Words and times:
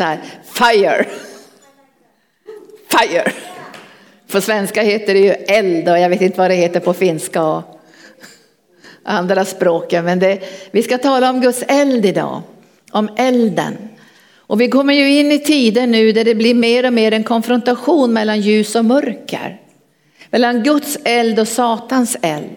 Här, 0.00 0.20
fire. 0.44 1.06
Fire. 2.88 3.32
På 4.32 4.40
svenska 4.40 4.82
heter 4.82 5.14
det 5.14 5.20
ju 5.20 5.30
eld 5.30 5.88
och 5.88 5.98
jag 5.98 6.08
vet 6.08 6.20
inte 6.20 6.38
vad 6.38 6.50
det 6.50 6.54
heter 6.54 6.80
på 6.80 6.94
finska 6.94 7.42
och 7.42 7.62
andra 9.04 9.44
språken. 9.44 10.04
Men 10.04 10.18
det, 10.18 10.38
vi 10.70 10.82
ska 10.82 10.98
tala 10.98 11.30
om 11.30 11.40
Guds 11.40 11.64
eld 11.68 12.06
idag, 12.06 12.42
om 12.90 13.08
elden. 13.16 13.76
Och 14.36 14.60
vi 14.60 14.68
kommer 14.68 14.94
ju 14.94 15.18
in 15.18 15.32
i 15.32 15.38
tider 15.38 15.86
nu 15.86 16.12
där 16.12 16.24
det 16.24 16.34
blir 16.34 16.54
mer 16.54 16.86
och 16.86 16.92
mer 16.92 17.12
en 17.12 17.24
konfrontation 17.24 18.12
mellan 18.12 18.40
ljus 18.40 18.76
och 18.76 18.84
mörker. 18.84 19.60
Mellan 20.30 20.62
Guds 20.62 20.98
eld 21.04 21.40
och 21.40 21.48
Satans 21.48 22.16
eld. 22.22 22.56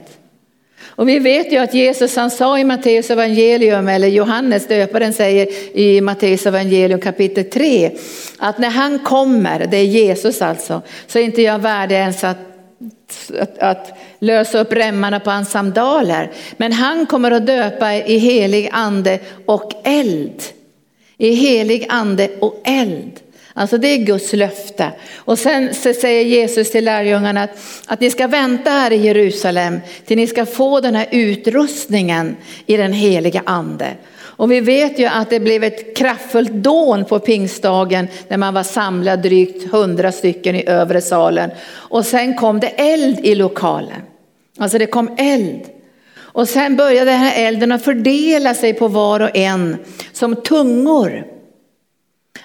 Och 0.98 1.10
vi 1.10 1.20
vet 1.20 1.54
ju 1.54 1.58
att 1.58 1.74
Jesus 1.74 2.16
han 2.16 2.32
sa 2.32 2.60
i 2.60 2.64
Matteus 2.64 3.10
evangelium, 3.10 3.88
eller 3.88 4.08
Johannes 4.08 4.68
döparen 4.68 5.14
säger 5.14 5.78
i 5.78 6.02
Matteus 6.02 6.46
evangelium 6.46 7.00
kapitel 7.00 7.44
3, 7.44 7.92
att 8.38 8.58
när 8.58 8.70
han 8.70 9.00
kommer, 9.00 9.68
det 9.68 9.78
är 9.78 9.84
Jesus 9.84 10.42
alltså, 10.42 10.82
så 11.08 11.20
är 11.20 11.24
inte 11.24 11.42
jag 11.42 11.60
värdig 11.60 11.96
ens 11.96 12.24
att, 12.24 12.38
att, 13.40 13.58
att 13.60 13.98
lösa 14.20 14.60
upp 14.60 14.74
remmarna 14.74 15.20
på 15.20 15.32
hans 15.32 15.52
sandaler. 15.52 16.32
Men 16.58 16.72
han 16.72 17.06
kommer 17.06 17.32
att 17.32 17.46
döpa 17.46 17.94
i 17.94 18.18
helig 18.18 18.70
ande 18.72 19.20
och 19.46 19.72
eld. 19.84 20.44
I 21.18 21.32
helig 21.32 21.86
ande 21.90 22.30
och 22.40 22.62
eld. 22.64 23.12
Alltså 23.58 23.78
det 23.78 23.88
är 23.88 23.98
Guds 23.98 24.34
löfte. 24.34 24.92
Och 25.16 25.40
sen 25.40 25.74
säger 25.74 26.24
Jesus 26.24 26.72
till 26.72 26.86
lärjungarna 26.86 27.44
att, 27.44 27.58
att 27.88 28.02
ni 28.02 28.10
ska 28.10 28.28
vänta 28.28 28.70
här 28.70 28.92
i 28.92 28.96
Jerusalem 28.96 29.80
till 30.06 30.18
ni 30.18 30.28
ska 30.28 30.46
få 30.46 30.80
den 30.80 30.96
här 30.96 31.08
utrustningen 31.12 32.38
i 32.66 32.78
den 32.78 32.94
heliga 32.94 33.42
ande. 33.46 33.88
Och 34.20 34.52
vi 34.52 34.60
vet 34.60 35.00
ju 35.00 35.06
att 35.06 35.30
det 35.30 35.40
blev 35.40 35.64
ett 35.64 35.98
kraftfullt 35.98 36.52
dån 36.52 37.06
på 37.06 37.20
pingstdagen 37.20 38.08
när 38.28 38.38
man 38.38 38.54
var 38.54 38.64
samlad 38.64 39.22
drygt 39.22 39.72
hundra 39.72 40.12
stycken 40.12 40.56
i 40.56 40.64
övre 40.68 41.02
salen. 41.02 41.50
Och 41.70 42.06
sen 42.06 42.36
kom 42.36 42.60
det 42.60 42.68
eld 42.68 43.20
i 43.24 43.36
lokalen. 43.36 44.02
Alltså 44.58 44.78
det 44.78 44.86
kom 44.86 45.16
eld. 45.18 45.62
Och 46.18 46.50
sen 46.50 46.76
började 46.76 47.12
den 47.12 47.20
här 47.20 47.48
elden 47.48 47.72
att 47.72 47.84
fördela 47.84 48.54
sig 48.54 48.74
på 48.74 48.88
var 48.88 49.20
och 49.20 49.38
en 49.38 49.78
som 50.14 50.36
tungor. 50.36 51.37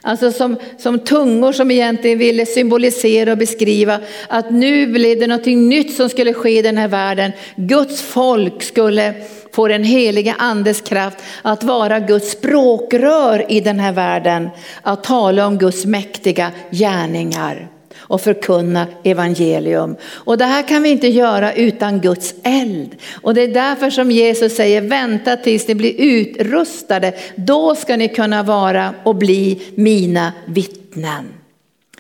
Alltså 0.01 0.33
som, 0.33 0.57
som 0.79 0.99
tungor 0.99 1.53
som 1.53 1.71
egentligen 1.71 2.19
ville 2.19 2.47
symbolisera 2.47 3.33
och 3.33 3.39
beskriva 3.39 4.01
att 4.29 4.51
nu 4.51 4.87
blev 4.87 5.21
det 5.21 5.27
någonting 5.27 5.69
nytt 5.69 5.97
som 5.97 6.09
skulle 6.09 6.35
ske 6.35 6.59
i 6.59 6.63
den 6.63 6.79
här 6.79 6.89
världen. 6.89 7.33
Guds 7.57 8.03
folk 8.03 8.63
skulle 8.63 9.15
få 9.53 9.69
den 9.69 9.85
heliga 9.85 10.35
andes 10.39 10.81
kraft 10.81 11.19
att 11.43 11.65
vara 11.65 12.01
Guds 12.01 12.31
språkrör 12.31 13.45
i 13.49 13.61
den 13.61 13.81
här 13.81 13.93
världen. 13.93 14.51
Att 14.83 15.05
tala 15.05 15.47
om 15.47 15.59
Guds 15.59 15.85
mäktiga 15.85 16.51
gärningar 16.71 17.72
och 18.13 18.21
förkunna 18.21 18.87
evangelium. 19.05 19.97
Och 20.05 20.39
det 20.39 20.45
här 20.45 20.69
kan 20.69 20.83
vi 20.83 20.89
inte 20.89 21.09
göra 21.09 21.53
utan 21.53 22.01
Guds 22.01 22.35
eld. 22.43 22.97
Och 23.23 23.35
det 23.35 23.43
är 23.43 23.49
därför 23.49 23.91
som 23.91 24.11
Jesus 24.11 24.57
säger 24.57 24.81
vänta 24.81 25.37
tills 25.37 25.69
ni 25.69 25.75
blir 25.75 25.95
utrustade. 25.99 27.13
Då 27.37 27.75
ska 27.75 27.97
ni 27.97 28.09
kunna 28.09 28.43
vara 28.43 28.95
och 29.05 29.15
bli 29.15 29.63
mina 29.75 30.33
vittnen. 30.47 31.29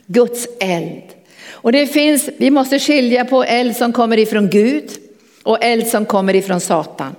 Guds 0.06 0.48
eld. 0.60 1.02
Och 1.50 1.72
det 1.72 1.86
finns, 1.86 2.28
vi 2.36 2.50
måste 2.50 2.78
skilja 2.78 3.24
på 3.24 3.44
eld 3.44 3.76
som 3.76 3.92
kommer 3.92 4.18
ifrån 4.18 4.50
Gud 4.50 4.90
och 5.42 5.64
eld 5.64 5.86
som 5.86 6.04
kommer 6.04 6.36
ifrån 6.36 6.60
Satan. 6.60 7.16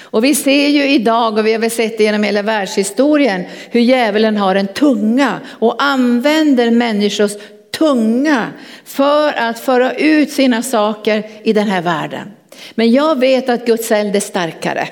Och 0.00 0.24
vi 0.24 0.34
ser 0.34 0.68
ju 0.68 0.88
idag 0.88 1.38
och 1.38 1.46
vi 1.46 1.52
har 1.52 1.60
väl 1.60 1.70
sett 1.70 1.98
det 1.98 2.04
genom 2.04 2.22
hela 2.22 2.42
världshistorien 2.42 3.44
hur 3.70 3.80
djävulen 3.80 4.36
har 4.36 4.54
en 4.54 4.68
tunga 4.68 5.40
och 5.48 5.82
använder 5.82 6.70
människors 6.70 7.32
tunga 7.78 8.52
för 8.84 9.32
att 9.32 9.58
föra 9.58 9.92
ut 9.92 10.30
sina 10.30 10.62
saker 10.62 11.26
i 11.42 11.52
den 11.52 11.68
här 11.68 11.82
världen. 11.82 12.30
Men 12.74 12.92
jag 12.92 13.18
vet 13.18 13.48
att 13.48 13.66
Guds 13.66 13.92
eld 13.92 14.16
är 14.16 14.20
starkare. 14.20 14.88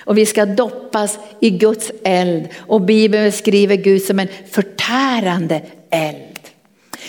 Och 0.00 0.18
vi 0.18 0.26
ska 0.26 0.46
doppas 0.46 1.18
i 1.40 1.50
Guds 1.50 1.90
eld. 2.04 2.48
Och 2.58 2.80
Bibeln 2.80 3.24
beskriver 3.24 3.76
Gud 3.76 4.02
som 4.02 4.18
en 4.18 4.28
förtärande 4.50 5.62
eld. 5.90 6.38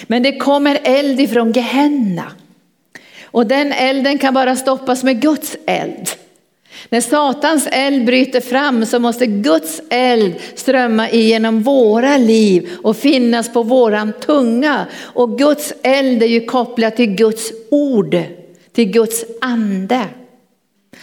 Men 0.07 0.23
det 0.23 0.37
kommer 0.37 0.79
eld 0.83 1.19
ifrån 1.19 1.51
Gehenna. 1.51 2.31
Och 3.23 3.47
den 3.47 3.71
elden 3.71 4.17
kan 4.17 4.33
bara 4.33 4.55
stoppas 4.55 5.03
med 5.03 5.21
Guds 5.21 5.57
eld. 5.65 6.09
När 6.89 7.01
Satans 7.01 7.67
eld 7.71 8.05
bryter 8.05 8.41
fram 8.41 8.85
så 8.85 8.99
måste 8.99 9.25
Guds 9.25 9.81
eld 9.89 10.33
strömma 10.55 11.09
igenom 11.09 11.63
våra 11.63 12.17
liv 12.17 12.69
och 12.83 12.97
finnas 12.97 13.53
på 13.53 13.63
våran 13.63 14.13
tunga. 14.25 14.85
Och 15.01 15.37
Guds 15.37 15.73
eld 15.83 16.23
är 16.23 16.27
ju 16.27 16.45
kopplat 16.45 16.95
till 16.95 17.15
Guds 17.15 17.51
ord, 17.71 18.17
till 18.73 18.91
Guds 18.91 19.25
ande. 19.41 20.05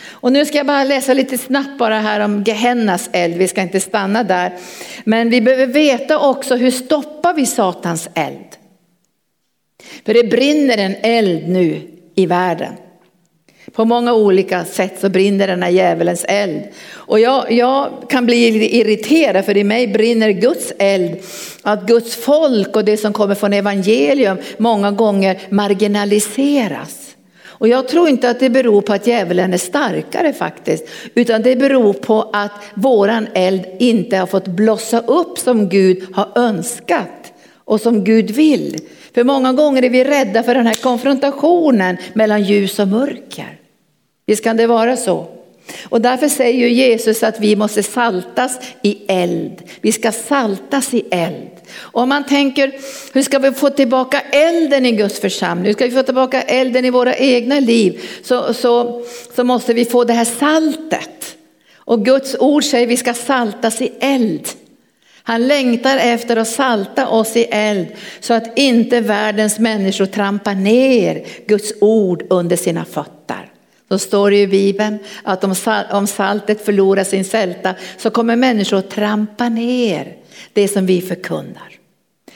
Och 0.09 0.33
nu 0.33 0.47
ska 0.47 0.57
jag 0.57 0.67
bara 0.67 0.85
läsa 0.85 1.15
lite 1.15 1.39
snabbt 1.39 1.79
bara 1.79 1.99
här 1.99 2.21
om 2.21 2.43
Gehennas 2.47 3.11
eld, 3.13 3.35
vi 3.35 3.49
ska 3.49 3.63
inte 3.63 3.81
stanna 3.81 4.23
där. 4.23 4.53
Men 5.05 5.31
vi 5.31 5.41
behöver 5.41 5.67
veta 5.67 6.19
också 6.19 6.57
hur 6.57 6.71
stoppar 6.71 7.35
vi 7.35 7.47
Satans 7.47 8.09
eld? 8.15 8.57
För 10.07 10.15
det 10.15 10.31
brinner 10.31 10.79
en 10.79 10.95
eld 11.03 11.49
nu 11.49 11.81
i 12.15 12.27
världen. 12.27 12.73
På 13.75 13.85
många 13.85 14.15
olika 14.15 14.65
sätt 14.65 15.01
så 15.01 15.09
brinner 15.09 15.47
den 15.47 15.63
här 15.63 15.71
djävulens 15.71 16.25
eld. 16.29 16.63
Och 16.93 17.21
jag, 17.21 17.53
jag, 17.53 17.91
kan 18.09 18.27
bli 18.27 18.47
irriterad 18.81 19.45
för 19.45 19.57
i 19.57 19.65
mig 19.65 19.87
brinner 19.87 20.31
Guds 20.31 20.73
eld. 20.79 21.17
Att 21.63 21.87
Guds 21.87 22.17
folk 22.17 22.77
och 22.77 22.85
det 22.85 22.97
som 22.97 23.13
kommer 23.13 23.35
från 23.35 23.53
evangelium 23.53 24.37
många 24.59 24.91
gånger 24.91 25.39
marginaliseras. 25.51 27.17
Och 27.47 27.69
jag 27.69 27.89
tror 27.89 28.09
inte 28.09 28.31
att 28.31 28.41
det 28.41 28.51
beror 28.51 28.81
på 28.81 28.93
att 28.93 29.07
djävulen 29.07 29.55
är 29.55 29.59
starkare 29.59 30.33
faktiskt. 30.33 30.89
Utan 31.15 31.43
det 31.43 31.57
beror 31.57 31.93
på 31.93 32.31
att 32.33 32.53
våran 32.75 33.27
eld 33.35 33.63
inte 33.79 34.17
har 34.17 34.27
fått 34.27 34.49
blossa 34.49 35.01
upp 35.01 35.39
som 35.39 35.69
Gud 35.69 36.07
har 36.13 36.29
önskat. 36.35 37.33
Och 37.65 37.81
som 37.81 38.05
Gud 38.05 38.31
vill. 38.31 38.79
För 39.15 39.25
många 39.25 39.53
gånger 39.53 39.85
är 39.85 39.91
vi 39.91 40.05
rädda 40.05 40.43
för 40.43 40.55
den 40.55 40.67
här 40.67 40.83
konfrontationen 40.83 41.97
mellan 42.13 42.43
ljus 42.43 42.79
och 42.79 42.89
mörker. 42.89 43.64
Visst 44.27 44.45
kan 44.45 44.57
det 44.57 44.67
vara 44.67 44.97
så? 44.97 45.27
Och 45.89 46.01
därför 46.01 46.29
säger 46.29 46.59
ju 46.59 46.73
Jesus 46.73 47.23
att 47.23 47.41
vi 47.41 47.57
måste 47.57 47.83
saltas 47.83 48.59
i 48.83 48.99
eld. 49.09 49.63
Vi 49.81 49.93
ska 49.93 50.13
saltas 50.13 50.95
i 50.95 51.05
eld. 51.11 51.51
Och 51.77 52.03
om 52.03 52.09
man 52.09 52.27
tänker, 52.27 52.73
hur 53.13 53.23
ska 53.23 53.39
vi 53.39 53.53
få 53.53 53.71
tillbaka 53.71 54.21
elden 54.21 54.87
i 54.87 54.93
Guds 54.93 55.21
församling? 55.21 55.67
Hur 55.67 55.73
ska 55.73 55.85
vi 55.85 55.91
få 55.91 56.03
tillbaka 56.03 56.43
elden 56.43 56.85
i 56.85 56.91
våra 56.91 57.17
egna 57.17 57.61
liv? 57.61 58.03
Så, 58.23 58.55
så, 58.55 59.03
så 59.37 59.45
måste 59.45 59.75
vi 59.75 59.85
få 59.85 60.05
det 60.05 60.13
här 60.13 60.25
saltet. 60.25 61.37
Och 61.77 62.05
Guds 62.05 62.37
ord 62.39 62.65
säger 62.65 62.87
att 62.87 62.91
vi 62.91 62.97
ska 62.97 63.15
saltas 63.15 63.83
i 63.83 63.93
eld. 64.01 64.49
Han 65.23 65.47
längtar 65.47 65.99
efter 65.99 66.37
att 66.37 66.49
salta 66.49 67.09
oss 67.09 67.37
i 67.37 67.45
eld 67.51 67.87
så 68.21 68.35
att 68.35 68.59
inte 68.59 69.01
världens 69.01 69.59
människor 69.59 70.07
trampar 70.07 70.55
ner 70.55 71.27
Guds 71.47 71.73
ord 71.81 72.23
under 72.31 72.57
sina 72.57 72.85
fötter. 72.85 73.54
Så 73.89 73.99
står 73.99 74.31
det 74.31 74.41
i 74.41 74.47
Bibeln 74.47 74.99
att 75.23 75.45
om 75.93 76.07
saltet 76.07 76.65
förlorar 76.65 77.05
sin 77.05 77.25
sälta 77.25 77.75
så 77.97 78.11
kommer 78.11 78.37
människor 78.37 78.77
att 78.77 78.91
trampa 78.91 79.49
ner 79.49 80.17
det 80.53 80.69
som 80.69 80.87
vi 80.87 81.01
förkunnar. 81.01 81.69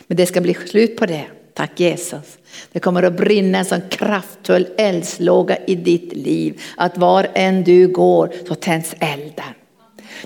Men 0.06 0.16
det 0.16 0.26
ska 0.26 0.40
bli 0.40 0.54
slut 0.54 0.96
på 0.96 1.06
det. 1.06 1.24
Tack 1.54 1.80
Jesus. 1.80 2.38
Det 2.72 2.80
kommer 2.80 3.02
att 3.02 3.16
brinna 3.16 3.58
en 3.58 3.64
sån 3.64 3.80
kraftfull 3.90 4.66
eldslåga 4.76 5.58
i 5.66 5.74
ditt 5.74 6.12
liv 6.12 6.60
att 6.76 6.98
var 6.98 7.28
än 7.34 7.64
du 7.64 7.88
går 7.88 8.32
så 8.48 8.54
tänds 8.54 8.94
elden. 8.98 9.54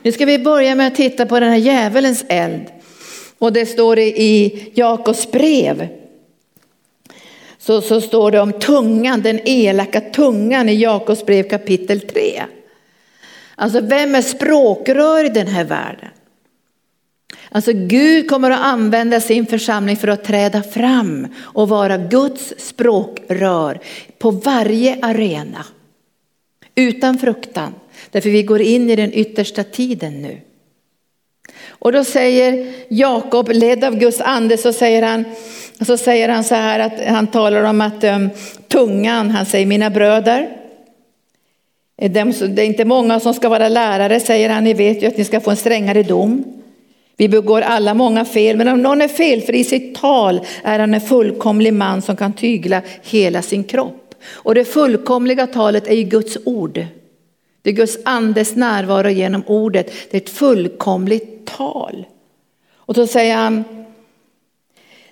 Nu 0.03 0.13
ska 0.13 0.27
vi 0.27 0.39
börja 0.39 0.75
med 0.75 0.87
att 0.87 0.95
titta 0.95 1.27
på 1.27 1.41
den 1.41 1.51
här 1.51 1.59
djävulens 1.59 2.25
eld. 2.29 2.67
Och 3.39 3.53
det 3.53 3.67
står 3.67 3.99
i 3.99 4.73
Jakobs 4.75 5.31
brev. 5.31 5.89
Så, 7.63 7.81
så 7.81 8.01
står 8.01 8.31
det 8.31 8.41
om 8.41 8.53
tungan, 8.53 9.23
den 9.23 9.41
elaka 9.49 10.01
tungan 10.01 10.69
i 10.69 10.75
Jakobs 10.75 11.27
brev 11.27 11.49
kapitel 11.49 12.01
3. 12.01 12.43
Alltså 13.55 13.81
vem 13.81 14.15
är 14.15 14.23
språkrör 14.23 15.25
i 15.25 15.29
den 15.29 15.47
här 15.47 15.65
världen? 15.65 16.09
Alltså 17.51 17.73
Gud 17.75 18.29
kommer 18.29 18.51
att 18.51 18.61
använda 18.61 19.21
sin 19.21 19.47
församling 19.47 19.97
för 19.97 20.09
att 20.09 20.25
träda 20.25 20.63
fram 20.63 21.27
och 21.39 21.69
vara 21.69 21.97
Guds 21.97 22.55
språkrör 22.59 23.81
på 24.19 24.31
varje 24.31 24.99
arena. 25.03 25.67
Utan 26.75 27.19
fruktan. 27.19 27.75
Därför 28.11 28.31
vi 28.31 28.43
går 28.43 28.61
in 28.61 28.91
i 28.91 28.97
den 28.97 29.13
yttersta 29.13 29.65
tiden 29.65 30.23
nu. 30.23 30.41
Och 31.69 31.93
då 31.93 32.05
säger 32.05 32.73
Jakob, 32.89 33.51
ledd 33.53 33.85
av 33.85 33.99
Guds 33.99 34.21
ande, 34.21 34.57
så 34.57 34.73
säger 34.73 35.03
han, 35.03 35.25
så 35.81 35.97
säger 35.97 36.29
han 36.29 36.45
så 36.45 36.55
här 36.55 36.79
att 36.79 37.01
han 37.07 37.27
talar 37.27 37.65
om 37.65 37.81
att 37.81 38.05
um, 38.05 38.31
tungan, 38.69 39.31
han 39.31 39.47
säger 39.47 39.67
mina 39.67 39.91
bröder, 39.91 40.49
eh, 42.03 42.13
det 42.13 42.21
är 42.21 42.61
inte 42.61 42.85
många 42.85 43.21
som 43.21 43.35
ska 43.35 43.49
vara 43.49 43.69
lärare, 43.69 44.21
säger 44.21 44.51
han, 44.51 44.65
ni 44.65 44.75
vet 44.75 45.03
ju 45.03 45.07
att 45.07 45.19
ni 45.19 45.25
ska 45.25 45.41
få 45.41 45.51
en 45.51 45.57
strängare 45.57 46.03
dom. 46.03 46.45
Vi 47.17 47.29
begår 47.29 47.61
alla 47.61 47.95
många 47.95 48.25
fel, 48.25 48.57
men 48.57 48.69
om 48.69 48.83
någon 48.83 49.03
är 49.03 49.09
felfri 49.09 49.59
i 49.59 49.65
sitt 49.65 49.95
tal 49.95 50.41
är 50.65 50.79
han 50.79 50.95
en 50.95 51.01
fullkomlig 51.01 51.75
man 51.75 52.03
som 52.03 52.17
kan 52.17 52.33
tygla 52.33 52.83
hela 53.03 53.43
sin 53.43 53.65
kropp. 53.65 54.15
Och 54.25 54.55
det 54.55 54.65
fullkomliga 54.65 55.47
talet 55.47 55.87
är 55.87 55.95
ju 55.95 56.03
Guds 56.03 56.39
ord. 56.45 56.87
Det 57.63 57.71
är 57.71 57.75
Guds 57.75 57.99
andes 58.05 58.57
närvaro 58.57 59.09
genom 59.09 59.43
ordet. 59.47 59.93
Det 60.11 60.17
är 60.17 60.21
ett 60.21 60.31
fullkomligt 60.31 61.32
tal. 61.57 62.07
Och 62.75 62.95
då 62.95 63.07
säger 63.07 63.37
han, 63.37 63.65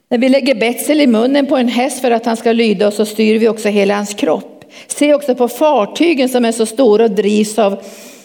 när 0.08 0.18
vi 0.18 0.28
lägger 0.28 0.54
betsel 0.54 1.00
i 1.00 1.06
munnen 1.06 1.46
på 1.46 1.56
en 1.56 1.68
häst 1.68 2.00
för 2.00 2.10
att 2.10 2.26
han 2.26 2.36
ska 2.36 2.52
lyda 2.52 2.88
oss 2.88 2.96
så 2.96 3.06
styr 3.06 3.38
vi 3.38 3.48
också 3.48 3.68
hela 3.68 3.94
hans 3.94 4.14
kropp. 4.14 4.64
Se 4.86 5.14
också 5.14 5.34
på 5.34 5.48
fartygen 5.48 6.28
som 6.28 6.44
är 6.44 6.52
så 6.52 6.66
stora 6.66 7.04
och 7.04 7.10
drivs 7.10 7.58
av 7.58 7.82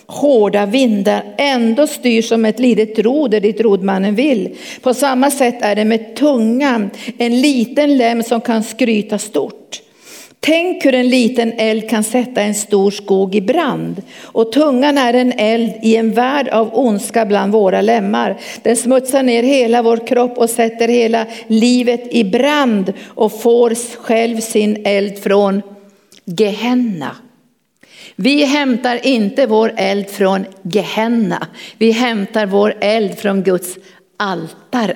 hårda 0.07 0.65
vindar 0.65 1.23
ändå 1.37 1.87
styr 1.87 2.21
som 2.21 2.45
ett 2.45 2.59
litet 2.59 2.99
roder 2.99 3.39
dit 3.39 3.61
rodmannen 3.61 4.15
vill. 4.15 4.57
På 4.81 4.93
samma 4.93 5.31
sätt 5.31 5.55
är 5.61 5.75
det 5.75 5.85
med 5.85 6.15
tungan, 6.15 6.89
en 7.17 7.41
liten 7.41 7.97
lem 7.97 8.23
som 8.23 8.41
kan 8.41 8.63
skryta 8.63 9.17
stort. 9.17 9.64
Tänk 10.45 10.85
hur 10.85 10.95
en 10.95 11.09
liten 11.09 11.53
eld 11.57 11.89
kan 11.89 12.03
sätta 12.03 12.41
en 12.41 12.55
stor 12.55 12.91
skog 12.91 13.35
i 13.35 13.41
brand. 13.41 14.01
Och 14.21 14.51
tungan 14.51 14.97
är 14.97 15.13
en 15.13 15.33
eld 15.37 15.73
i 15.81 15.95
en 15.95 16.11
värld 16.11 16.47
av 16.47 16.69
ondska 16.73 17.25
bland 17.25 17.51
våra 17.51 17.81
lemmar. 17.81 18.37
Den 18.61 18.77
smutsar 18.77 19.23
ner 19.23 19.43
hela 19.43 19.81
vår 19.81 20.07
kropp 20.07 20.37
och 20.37 20.49
sätter 20.49 20.87
hela 20.87 21.25
livet 21.47 22.07
i 22.11 22.23
brand 22.23 22.93
och 23.05 23.41
får 23.41 23.97
själv 23.97 24.39
sin 24.39 24.85
eld 24.85 25.19
från 25.19 25.61
Gehenna. 26.25 27.15
Vi 28.15 28.45
hämtar 28.45 29.07
inte 29.07 29.47
vår 29.47 29.73
eld 29.77 30.09
från 30.09 30.45
Gehenna. 30.61 31.47
Vi 31.77 31.91
hämtar 31.91 32.45
vår 32.45 32.75
eld 32.81 33.17
från 33.17 33.43
Guds 33.43 33.77
altare. 34.17 34.95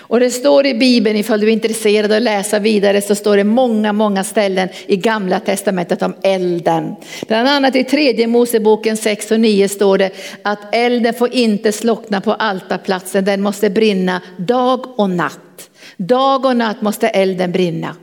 Och 0.00 0.20
det 0.20 0.30
står 0.30 0.66
i 0.66 0.74
Bibeln, 0.74 1.16
ifall 1.16 1.40
du 1.40 1.46
är 1.46 1.52
intresserad 1.52 2.12
av 2.12 2.16
att 2.16 2.22
läsa 2.22 2.58
vidare, 2.58 3.00
så 3.00 3.14
står 3.14 3.36
det 3.36 3.44
många, 3.44 3.92
många 3.92 4.24
ställen 4.24 4.68
i 4.86 4.96
gamla 4.96 5.40
testamentet 5.40 6.02
om 6.02 6.14
elden. 6.22 6.94
Bland 7.28 7.48
annat 7.48 7.76
i 7.76 7.84
tredje 7.84 8.26
Moseboken 8.26 8.96
6 8.96 9.30
och 9.30 9.40
9 9.40 9.68
står 9.68 9.98
det 9.98 10.10
att 10.42 10.74
elden 10.74 11.14
får 11.14 11.34
inte 11.34 11.72
slockna 11.72 12.20
på 12.20 12.32
altarplatsen, 12.32 13.24
den 13.24 13.42
måste 13.42 13.70
brinna 13.70 14.22
dag 14.36 15.00
och 15.00 15.10
natt. 15.10 15.70
Dag 15.96 16.44
och 16.44 16.56
natt 16.56 16.82
måste 16.82 17.08
elden 17.08 17.52
brinna. 17.52 17.96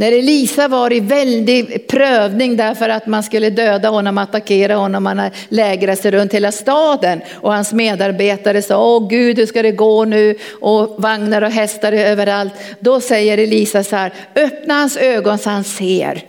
När 0.00 0.12
Elisa 0.12 0.68
var 0.68 0.92
i 0.92 1.00
väldig 1.00 1.88
prövning 1.88 2.56
därför 2.56 2.88
att 2.88 3.06
man 3.06 3.22
skulle 3.22 3.50
döda 3.50 3.88
honom, 3.88 4.18
attackera 4.18 4.74
honom, 4.74 5.06
han 5.06 5.30
lägrat 5.48 5.98
sig 5.98 6.10
runt 6.10 6.34
hela 6.34 6.52
staden 6.52 7.20
och 7.34 7.52
hans 7.52 7.72
medarbetare 7.72 8.62
sa, 8.62 8.96
åh 8.96 9.08
Gud 9.08 9.38
hur 9.38 9.46
ska 9.46 9.62
det 9.62 9.72
gå 9.72 10.04
nu 10.04 10.38
och 10.60 11.02
vagnar 11.02 11.42
och 11.42 11.50
hästar 11.50 11.92
är 11.92 12.06
överallt. 12.06 12.52
Då 12.80 13.00
säger 13.00 13.38
Elisa 13.38 13.84
så 13.84 13.96
här, 13.96 14.12
öppna 14.36 14.74
hans 14.74 14.96
ögon 14.96 15.38
så 15.38 15.50
han 15.50 15.64
ser. 15.64 16.24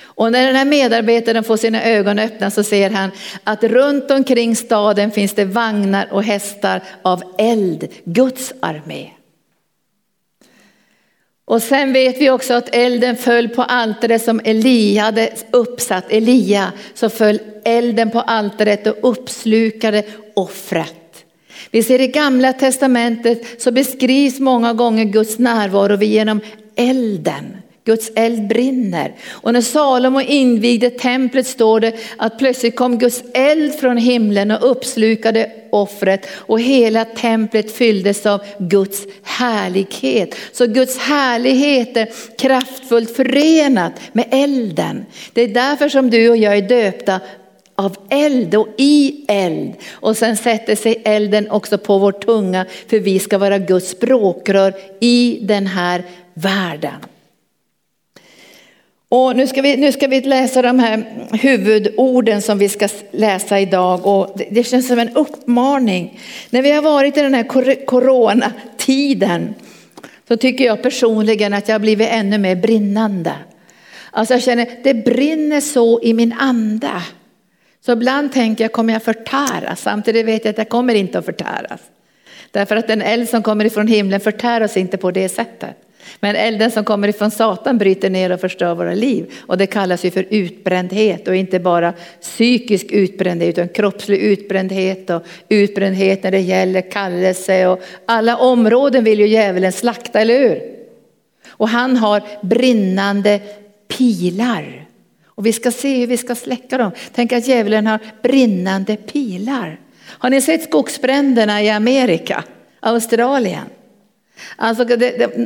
Och 0.00 0.32
när 0.32 0.46
den 0.46 0.56
här 0.56 0.64
medarbetaren 0.64 1.44
får 1.44 1.56
sina 1.56 1.82
ögon 1.82 2.18
öppna 2.18 2.50
så 2.50 2.62
ser 2.62 2.90
han 2.90 3.10
att 3.44 3.64
runt 3.64 4.10
omkring 4.10 4.56
staden 4.56 5.10
finns 5.10 5.34
det 5.34 5.44
vagnar 5.44 6.08
och 6.10 6.22
hästar 6.22 6.82
av 7.02 7.22
eld, 7.38 7.88
Guds 8.04 8.52
armé. 8.60 9.10
Och 11.48 11.62
sen 11.62 11.92
vet 11.92 12.20
vi 12.20 12.30
också 12.30 12.54
att 12.54 12.74
elden 12.74 13.16
föll 13.16 13.48
på 13.48 13.62
altaret 13.62 14.24
som 14.24 14.40
Elia 14.44 15.02
hade 15.02 15.30
uppsatt, 15.50 16.04
Elia, 16.08 16.72
så 16.94 17.10
föll 17.10 17.40
elden 17.64 18.10
på 18.10 18.20
altaret 18.20 18.86
och 18.86 18.96
uppslukade 19.12 20.02
offret. 20.34 21.24
Vi 21.70 21.82
ser 21.82 22.00
i 22.00 22.08
gamla 22.08 22.52
testamentet 22.52 23.62
så 23.62 23.70
beskrivs 23.70 24.40
många 24.40 24.72
gånger 24.72 25.04
Guds 25.04 25.38
närvaro 25.38 26.02
genom 26.02 26.40
elden. 26.76 27.56
Guds 27.88 28.10
eld 28.14 28.48
brinner. 28.48 29.14
Och 29.28 29.52
när 29.52 29.60
Salomo 29.60 30.20
invigde 30.20 30.90
templet 30.90 31.46
står 31.46 31.80
det 31.80 31.92
att 32.16 32.38
plötsligt 32.38 32.76
kom 32.76 32.98
Guds 32.98 33.22
eld 33.34 33.74
från 33.74 33.96
himlen 33.96 34.50
och 34.50 34.70
uppslukade 34.70 35.50
offret 35.70 36.26
och 36.32 36.60
hela 36.60 37.04
templet 37.04 37.72
fylldes 37.72 38.26
av 38.26 38.40
Guds 38.58 39.06
härlighet. 39.22 40.34
Så 40.52 40.66
Guds 40.66 40.98
härlighet 40.98 41.96
är 41.96 42.08
kraftfullt 42.38 43.16
förenat 43.16 43.92
med 44.12 44.24
elden. 44.30 45.06
Det 45.32 45.42
är 45.42 45.48
därför 45.48 45.88
som 45.88 46.10
du 46.10 46.30
och 46.30 46.36
jag 46.36 46.56
är 46.56 46.68
döpta 46.68 47.20
av 47.74 47.96
eld 48.10 48.54
och 48.54 48.68
i 48.78 49.24
eld. 49.28 49.74
Och 49.90 50.16
sen 50.16 50.36
sätter 50.36 50.76
sig 50.76 51.02
elden 51.04 51.50
också 51.50 51.78
på 51.78 51.98
vår 51.98 52.12
tunga 52.12 52.66
för 52.88 52.98
vi 52.98 53.18
ska 53.18 53.38
vara 53.38 53.58
Guds 53.58 53.90
språkrör 53.90 54.74
i 55.00 55.38
den 55.42 55.66
här 55.66 56.04
världen. 56.34 57.00
Och 59.10 59.36
nu 59.36 59.46
ska, 59.46 59.62
vi, 59.62 59.76
nu 59.76 59.92
ska 59.92 60.06
vi 60.06 60.20
läsa 60.20 60.62
de 60.62 60.78
här 60.78 61.04
huvudorden 61.32 62.42
som 62.42 62.58
vi 62.58 62.68
ska 62.68 62.88
läsa 63.10 63.60
idag 63.60 64.06
och 64.06 64.40
det, 64.50 64.64
känns 64.64 64.88
som 64.88 64.98
en 64.98 65.16
uppmaning. 65.16 66.20
När 66.50 66.62
vi 66.62 66.70
har 66.70 66.82
varit 66.82 67.16
i 67.16 67.20
den 67.20 67.34
här 67.34 67.84
coronatiden 67.86 69.54
så 70.28 70.36
tycker 70.36 70.64
jag 70.64 70.82
personligen 70.82 71.54
att 71.54 71.68
jag 71.68 71.74
har 71.74 71.80
blivit 71.80 72.08
ännu 72.10 72.38
mer 72.38 72.56
brinnande. 72.56 73.32
Alltså 74.10 74.34
jag 74.34 74.42
känner, 74.42 74.68
det 74.82 74.94
brinner 74.94 75.60
så 75.60 76.00
i 76.02 76.14
min 76.14 76.32
anda. 76.32 77.02
Så 77.86 77.92
ibland 77.92 78.32
tänker 78.32 78.64
jag, 78.64 78.72
kommer 78.72 78.92
jag 78.92 79.02
förtäras? 79.02 79.80
Samtidigt 79.80 80.26
vet 80.26 80.44
jag 80.44 80.50
att 80.50 80.58
jag 80.58 80.68
kommer 80.68 80.94
inte 80.94 81.18
att 81.18 81.24
förtäras. 81.24 81.80
Därför 82.50 82.76
att 82.76 82.88
den 82.88 83.02
eld 83.02 83.28
som 83.28 83.42
kommer 83.42 83.64
ifrån 83.64 83.86
himlen 83.86 84.20
förtär 84.20 84.62
oss 84.62 84.76
inte 84.76 84.96
på 84.96 85.10
det 85.10 85.28
sättet. 85.28 85.87
Men 86.20 86.36
elden 86.36 86.70
som 86.70 86.84
kommer 86.84 87.08
ifrån 87.08 87.30
Satan 87.30 87.78
bryter 87.78 88.10
ner 88.10 88.32
och 88.32 88.40
förstör 88.40 88.74
våra 88.74 88.94
liv. 88.94 89.32
Och 89.46 89.58
det 89.58 89.66
kallas 89.66 90.04
ju 90.04 90.10
för 90.10 90.26
utbrändhet 90.30 91.28
och 91.28 91.36
inte 91.36 91.60
bara 91.60 91.92
psykisk 92.20 92.86
utbrändhet 92.92 93.58
utan 93.58 93.68
kroppslig 93.68 94.18
utbrändhet 94.18 95.10
och 95.10 95.22
utbrändhet 95.48 96.22
när 96.22 96.30
det 96.30 96.40
gäller 96.40 96.90
kallelse 96.90 97.66
och 97.66 97.82
alla 98.06 98.36
områden 98.36 99.04
vill 99.04 99.20
ju 99.20 99.26
djävulen 99.26 99.72
slakta, 99.72 100.20
eller 100.20 100.38
hur? 100.38 100.62
Och 101.48 101.68
han 101.68 101.96
har 101.96 102.22
brinnande 102.42 103.40
pilar. 103.88 104.86
Och 105.26 105.46
vi 105.46 105.52
ska 105.52 105.70
se 105.70 106.00
hur 106.00 106.06
vi 106.06 106.16
ska 106.16 106.34
släcka 106.34 106.78
dem. 106.78 106.90
Tänk 107.14 107.32
att 107.32 107.48
djävulen 107.48 107.86
har 107.86 108.00
brinnande 108.22 108.96
pilar. 108.96 109.80
Har 110.04 110.30
ni 110.30 110.40
sett 110.40 110.62
skogsbränderna 110.62 111.62
i 111.62 111.70
Amerika, 111.70 112.44
Australien? 112.80 113.64
Alltså 114.56 114.86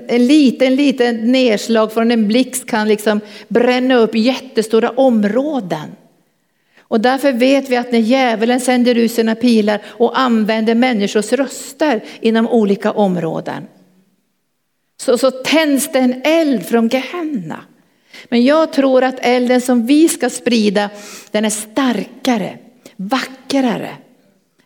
en 0.09 0.27
liten, 0.27 0.77
liten 0.77 1.33
nedslag 1.33 1.93
från 1.93 2.11
en 2.11 2.29
blixt 2.29 2.67
kan 2.67 2.89
liksom 2.89 3.21
bränna 3.49 3.95
upp 3.95 4.15
jättestora 4.15 4.91
områden. 4.91 5.93
Och 6.81 7.01
därför 7.01 7.33
vet 7.33 7.69
vi 7.69 7.77
att 7.77 7.93
när 7.93 7.99
djävulen 7.99 8.61
sänder 8.61 8.95
ut 8.95 9.13
sina 9.13 9.35
pilar 9.35 9.81
och 9.87 10.19
använder 10.19 10.75
människors 10.75 11.33
röster 11.33 12.01
inom 12.21 12.49
olika 12.49 12.93
områden. 12.93 13.67
Så, 14.97 15.19
så 15.19 15.31
tänds 15.31 15.93
det 15.93 15.99
en 15.99 16.23
eld 16.25 16.67
från 16.67 16.89
Gehenna. 16.89 17.65
Men 18.29 18.45
jag 18.45 18.73
tror 18.73 19.05
att 19.05 19.19
elden 19.19 19.61
som 19.61 19.87
vi 19.87 20.09
ska 20.09 20.31
sprida 20.31 20.91
den 21.31 21.45
är 21.45 21.51
starkare, 21.51 22.59
vackrare 22.97 23.91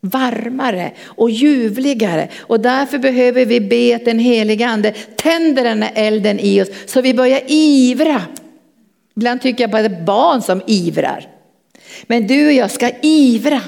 varmare 0.09 0.93
och 1.05 1.31
ljuvligare. 1.31 2.29
Och 2.39 2.61
därför 2.61 2.99
behöver 2.99 3.45
vi 3.45 3.61
be 3.61 3.97
att 3.97 4.05
den 4.05 4.19
helige 4.19 4.67
ande 4.67 4.93
tänder 5.17 5.65
den 5.65 5.83
här 5.83 5.93
elden 5.95 6.41
i 6.41 6.63
oss 6.63 6.69
så 6.87 7.01
vi 7.01 7.15
börjar 7.15 7.41
ivra. 7.47 8.23
Ibland 9.17 9.43
tycker 9.43 9.65
jag 9.65 9.71
bara 9.71 9.89
det 9.89 9.97
är 9.97 10.05
barn 10.05 10.43
som 10.43 10.63
ivrar. 10.67 11.29
Men 12.07 12.27
du 12.27 12.47
och 12.47 12.53
jag 12.53 12.71
ska 12.71 12.91
ivra. 13.03 13.61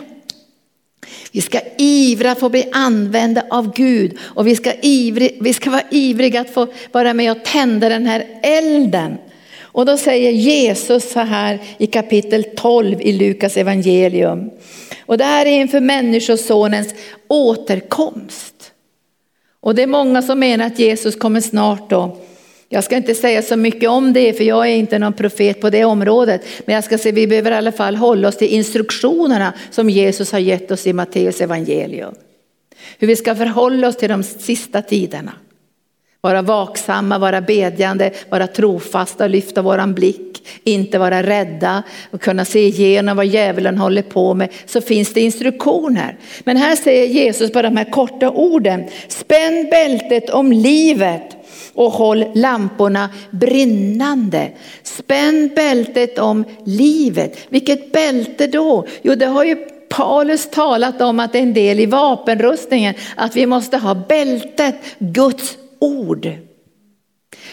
Vi 1.33 1.41
ska 1.41 1.61
ivra 1.79 2.35
för 2.35 2.47
att 2.47 2.53
bli 2.53 2.69
använda 2.73 3.43
av 3.51 3.75
Gud 3.77 4.19
och 4.21 4.47
vi 4.47 4.57
ska, 4.57 4.73
ivrig, 4.83 5.39
vi 5.41 5.53
ska 5.53 5.71
vara 5.71 5.83
ivriga 5.91 6.41
att 6.41 6.51
få 6.51 6.67
vara 6.93 7.15
med 7.15 7.33
och 7.33 7.45
tända 7.45 7.89
den 7.89 8.07
här 8.07 8.25
elden. 8.43 9.17
Och 9.61 9.87
då 9.87 9.97
säger 9.97 10.31
Jesus 10.31 11.13
så 11.13 11.21
här 11.21 11.59
i 11.79 11.87
kapitel 11.87 12.45
12 12.57 13.01
i 13.01 13.13
Lukas 13.13 13.57
evangelium. 13.57 14.51
Och 15.09 15.19
det 15.19 15.25
här 15.25 15.47
är 15.47 15.51
inför 15.51 15.81
människosonens 15.81 16.95
återkomst. 17.29 18.73
Och 19.61 19.75
det 19.75 19.83
är 19.83 19.87
många 19.87 20.23
som 20.23 20.39
menar 20.39 20.67
att 20.67 20.79
Jesus 20.79 21.17
kommer 21.17 21.41
snart 21.41 21.91
då. 21.91 22.17
Jag 22.69 22.85
ska 22.85 22.97
inte 22.97 23.15
säga 23.15 23.43
så 23.43 23.57
mycket 23.57 23.91
om 23.91 24.13
det 24.13 24.33
för 24.33 24.45
jag 24.45 24.67
är 24.67 24.75
inte 24.75 24.99
någon 24.99 25.13
profet 25.13 25.61
på 25.61 25.71
det 25.71 25.85
området. 25.85 26.45
Men 26.67 26.75
jag 26.75 26.85
ska 26.85 26.99
säga 26.99 27.15
vi 27.15 27.27
behöver 27.27 27.51
i 27.51 27.55
alla 27.55 27.73
fall 27.73 27.97
hålla 27.97 28.29
oss 28.29 28.37
till 28.37 28.49
instruktionerna 28.49 29.53
som 29.71 29.91
Jesus 29.91 30.33
har 30.33 30.39
gett 30.39 30.71
oss 30.71 30.87
i 30.87 30.93
Matteus 30.93 31.41
evangelium. 31.41 32.15
Hur 32.99 33.07
vi 33.07 33.17
ska 33.17 33.35
förhålla 33.35 33.89
oss 33.89 33.97
till 33.97 34.09
de 34.09 34.23
sista 34.23 34.83
tiderna. 34.83 35.33
Vara 36.21 36.43
vaksamma, 36.43 37.19
vara 37.19 37.41
bedjande, 37.41 38.13
vara 38.29 38.47
trofasta, 38.47 39.27
lyfta 39.27 39.63
våran 39.63 39.95
blick 39.95 40.28
inte 40.65 40.99
vara 40.99 41.23
rädda 41.23 41.83
och 42.11 42.21
kunna 42.21 42.45
se 42.45 42.67
igenom 42.67 43.17
vad 43.17 43.27
djävulen 43.27 43.79
håller 43.79 44.03
på 44.03 44.35
med, 44.35 44.49
så 44.67 44.81
finns 44.81 45.13
det 45.13 45.21
instruktioner. 45.21 46.17
Men 46.45 46.57
här 46.57 46.77
säger 46.77 47.07
Jesus 47.07 47.53
bara 47.53 47.63
de 47.63 47.77
här 47.77 47.91
korta 47.91 48.31
orden, 48.31 48.85
spänn 49.09 49.69
bältet 49.71 50.31
om 50.31 50.53
livet 50.53 51.37
och 51.75 51.91
håll 51.91 52.25
lamporna 52.35 53.11
brinnande. 53.31 54.51
Spänn 54.83 55.51
bältet 55.57 56.19
om 56.19 56.45
livet. 56.65 57.39
Vilket 57.49 57.93
bälte 57.93 58.47
då? 58.47 58.87
Jo, 59.03 59.15
det 59.15 59.27
har 59.27 59.45
ju 59.45 59.57
Paulus 59.89 60.51
talat 60.51 61.01
om 61.01 61.21
att 61.21 61.33
det 61.33 61.39
är 61.39 61.43
en 61.43 61.55
del 61.55 61.81
i 61.81 61.87
vapenrustningen, 61.87 62.95
att 63.17 63.37
vi 63.37 63.47
måste 63.47 63.77
ha 63.77 63.95
bältet, 63.95 64.75
Guds 64.99 65.57
ord. 65.79 66.29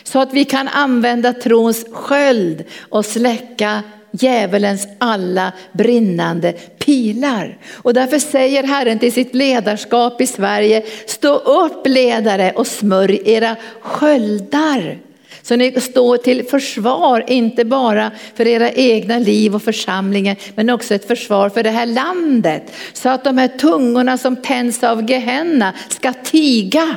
Så 0.04 0.20
att 0.20 0.34
vi 0.34 0.46
kan 0.46 0.68
använda 0.68 1.34
trons 1.34 1.86
sköld 1.92 2.64
och 2.90 3.06
släcka 3.06 3.84
djävulens 4.12 4.88
alla 4.98 5.52
brinnande 5.72 6.52
pilar. 6.54 7.58
Och 7.72 7.94
därför 7.94 8.20
säger 8.20 8.64
Herren 8.64 9.00
till 9.00 9.14
sitt 9.14 9.36
ledarskap 9.36 10.22
i 10.22 10.28
Sverige, 10.28 10.84
stå 11.06 11.36
upp 11.36 11.88
ledare 11.88 12.52
och 12.52 12.68
smörj 12.68 13.22
era 13.26 13.56
sköldar. 13.82 14.98
Så 15.42 15.56
ni 15.56 15.82
står 15.82 16.18
till 16.18 16.46
försvar, 16.46 17.24
inte 17.28 17.66
bara 17.66 18.12
för 18.36 18.48
era 18.48 18.72
egna 18.72 19.20
liv 19.20 19.56
och 19.56 19.64
församlingen, 19.64 20.36
men 20.56 20.70
också 20.70 20.96
ett 20.96 21.08
försvar 21.08 21.50
för 21.50 21.64
det 21.64 21.70
här 21.70 21.86
landet. 21.86 22.74
Så 22.94 23.10
att 23.10 23.24
de 23.24 23.38
här 23.38 23.48
tungorna 23.48 24.18
som 24.18 24.36
tänds 24.36 24.84
av 24.84 25.10
Gehenna 25.10 25.74
ska 25.90 26.14
tiga. 26.14 26.96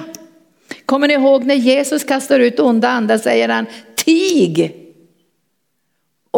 Kommer 0.89 1.09
ni 1.09 1.15
ihåg 1.15 1.45
när 1.45 1.55
Jesus 1.55 2.05
kastar 2.05 2.41
ut 2.41 2.61
onda 2.61 2.89
andar 2.89 3.19
säger 3.19 3.49
han 3.49 3.67
tig. 3.97 4.88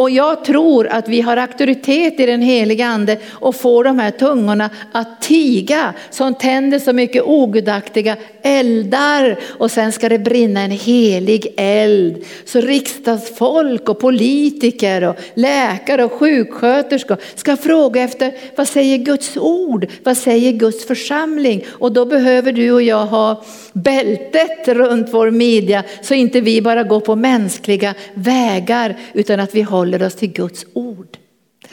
Och 0.01 0.09
jag 0.09 0.45
tror 0.45 0.87
att 0.87 1.07
vi 1.07 1.21
har 1.21 1.37
auktoritet 1.37 2.19
i 2.19 2.25
den 2.25 2.41
heliga 2.41 2.85
ande 2.85 3.17
och 3.29 3.55
får 3.55 3.83
de 3.83 3.99
här 3.99 4.11
tungorna 4.11 4.69
att 4.91 5.21
tiga 5.21 5.93
som 6.09 6.33
tänder 6.33 6.79
så 6.79 6.93
mycket 6.93 7.23
ogudaktiga 7.23 8.17
eldar 8.41 9.39
och 9.59 9.71
sen 9.71 9.91
ska 9.91 10.09
det 10.09 10.19
brinna 10.19 10.61
en 10.61 10.71
helig 10.71 11.53
eld. 11.57 12.25
Så 12.45 12.61
riksdagsfolk 12.61 13.89
och 13.89 13.99
politiker 13.99 15.03
och 15.03 15.15
läkare 15.33 16.03
och 16.03 16.11
sjuksköterskor 16.11 17.17
ska 17.35 17.57
fråga 17.57 18.01
efter 18.01 18.33
vad 18.55 18.67
säger 18.67 18.97
Guds 18.97 19.37
ord? 19.37 19.87
Vad 20.03 20.17
säger 20.17 20.51
Guds 20.51 20.85
församling? 20.87 21.65
Och 21.69 21.91
då 21.91 22.05
behöver 22.05 22.51
du 22.51 22.71
och 22.71 22.81
jag 22.81 23.05
ha 23.05 23.43
bältet 23.73 24.67
runt 24.67 25.07
vår 25.11 25.31
midja 25.31 25.83
så 26.01 26.13
inte 26.13 26.41
vi 26.41 26.61
bara 26.61 26.83
går 26.83 26.99
på 26.99 27.15
mänskliga 27.15 27.93
vägar 28.13 28.95
utan 29.13 29.39
att 29.39 29.55
vi 29.55 29.61
håller 29.61 29.90
håller 29.91 30.05
oss 30.05 30.15
till 30.15 30.31
Guds 30.31 30.65
ord. 30.73 31.17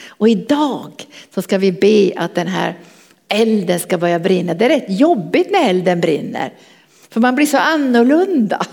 Och 0.06 0.28
idag 0.28 1.06
så 1.34 1.42
ska 1.42 1.58
vi 1.58 1.72
be 1.72 2.12
att 2.16 2.34
den 2.34 2.46
här 2.46 2.78
elden 3.28 3.80
ska 3.80 3.98
börja 3.98 4.18
brinna. 4.18 4.54
Det 4.54 4.64
är 4.64 4.68
rätt 4.68 5.00
jobbigt 5.00 5.50
när 5.50 5.70
elden 5.70 6.00
brinner. 6.00 6.52
För 7.10 7.20
man 7.20 7.34
blir 7.34 7.46
så 7.46 7.58
annorlunda. 7.58 8.66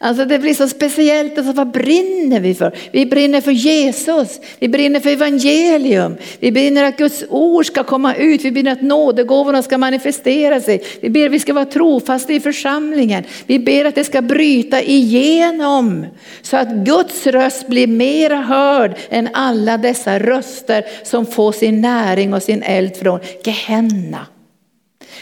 Alltså 0.00 0.24
det 0.24 0.38
blir 0.38 0.54
så 0.54 0.68
speciellt, 0.68 1.38
alltså 1.38 1.52
vad 1.52 1.70
brinner 1.70 2.40
vi 2.40 2.54
för? 2.54 2.72
Vi 2.92 3.06
brinner 3.06 3.40
för 3.40 3.50
Jesus, 3.50 4.40
vi 4.58 4.68
brinner 4.68 5.00
för 5.00 5.10
evangelium, 5.10 6.16
vi 6.40 6.52
brinner 6.52 6.84
att 6.84 6.96
Guds 6.96 7.24
ord 7.28 7.66
ska 7.66 7.84
komma 7.84 8.14
ut, 8.14 8.44
vi 8.44 8.52
brinner 8.52 8.72
att 8.72 8.82
nådegåvorna 8.82 9.62
ska 9.62 9.78
manifestera 9.78 10.60
sig, 10.60 10.82
vi 11.00 11.10
ber 11.10 11.26
att 11.26 11.32
vi 11.32 11.40
ska 11.40 11.52
vara 11.52 11.64
trofasta 11.64 12.32
i 12.32 12.40
församlingen, 12.40 13.24
vi 13.46 13.58
ber 13.58 13.84
att 13.84 13.94
det 13.94 14.04
ska 14.04 14.22
bryta 14.22 14.82
igenom 14.82 16.06
så 16.42 16.56
att 16.56 16.68
Guds 16.68 17.26
röst 17.26 17.68
blir 17.68 17.86
mera 17.86 18.36
hörd 18.36 18.96
än 19.10 19.28
alla 19.32 19.78
dessa 19.78 20.18
röster 20.18 20.84
som 21.04 21.26
får 21.26 21.52
sin 21.52 21.80
näring 21.80 22.34
och 22.34 22.42
sin 22.42 22.62
eld 22.62 22.96
från 22.96 23.20
Gehenna. 23.44 24.26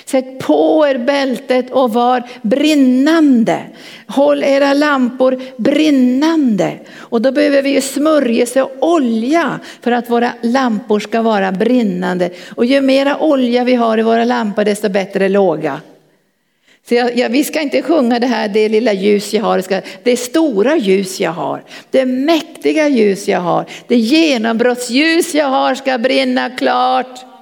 Sätt 0.09 0.39
på 0.39 0.87
er 0.89 0.99
bältet 0.99 1.71
och 1.71 1.93
var 1.93 2.23
brinnande. 2.43 3.63
Håll 4.07 4.45
era 4.45 4.75
lampor 4.75 5.41
brinnande. 5.57 6.73
Och 6.95 7.23
då 7.23 7.33
behöver 7.33 7.63
vi 7.63 7.71
ju 7.71 7.81
smörjelse 7.81 8.63
och 8.63 8.73
olja 8.81 9.61
för 9.81 9.93
att 9.93 10.11
våra 10.11 10.33
lampor 10.43 11.01
ska 11.01 11.23
vara 11.23 11.53
brinnande. 11.53 12.31
Och 12.55 12.65
ju 12.65 12.81
mera 12.81 13.19
olja 13.19 13.65
vi 13.65 13.75
har 13.75 13.99
i 13.99 14.03
våra 14.03 14.25
lampor 14.25 14.65
desto 14.65 14.89
bättre 14.89 15.29
låga. 15.29 15.81
Så 16.89 16.95
jag, 16.95 17.17
jag, 17.17 17.29
vi 17.29 17.45
ska 17.45 17.61
inte 17.61 17.83
sjunga 17.83 18.19
det 18.19 18.27
här, 18.27 18.49
det 18.49 18.69
lilla 18.69 18.93
ljus 18.93 19.35
jag 19.35 19.43
har, 19.43 19.83
det 20.03 20.17
stora 20.17 20.77
ljus 20.77 21.21
jag 21.21 21.33
har, 21.33 21.63
det 21.91 22.07
mäktiga 22.07 22.89
ljus 22.89 23.29
jag 23.29 23.41
har, 23.41 23.65
det 23.89 23.97
genombrottsljus 23.97 25.35
jag 25.35 25.47
har 25.47 25.75
ska 25.75 25.99
brinna 25.99 26.51
klart. 26.51 27.36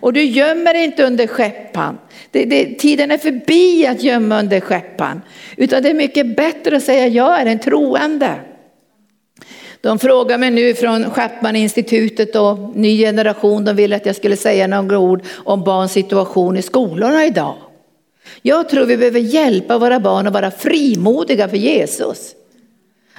Och 0.00 0.12
du 0.12 0.22
gömmer 0.22 0.74
dig 0.74 0.84
inte 0.84 1.04
under 1.04 1.26
skeppan. 1.26 1.98
Det, 2.30 2.44
det, 2.44 2.78
tiden 2.78 3.10
är 3.10 3.18
förbi 3.18 3.86
att 3.86 4.02
gömma 4.02 4.38
under 4.38 4.60
skeppan. 4.60 5.22
Utan 5.56 5.82
det 5.82 5.90
är 5.90 5.94
mycket 5.94 6.36
bättre 6.36 6.76
att 6.76 6.82
säga 6.82 7.06
jag 7.06 7.40
är 7.40 7.46
en 7.46 7.58
troende. 7.58 8.34
De 9.80 9.98
frågar 9.98 10.38
mig 10.38 10.50
nu 10.50 10.74
från 10.74 11.10
Chapman-institutet 11.10 12.36
och 12.36 12.76
ny 12.76 12.98
generation, 12.98 13.64
de 13.64 13.76
ville 13.76 13.96
att 13.96 14.06
jag 14.06 14.16
skulle 14.16 14.36
säga 14.36 14.66
några 14.66 14.98
ord 14.98 15.22
om 15.36 15.64
barns 15.64 15.92
situation 15.92 16.56
i 16.56 16.62
skolorna 16.62 17.26
idag. 17.26 17.54
Jag 18.42 18.68
tror 18.68 18.86
vi 18.86 18.96
behöver 18.96 19.20
hjälpa 19.20 19.78
våra 19.78 20.00
barn 20.00 20.26
att 20.26 20.32
vara 20.32 20.50
frimodiga 20.50 21.48
för 21.48 21.56
Jesus. 21.56 22.34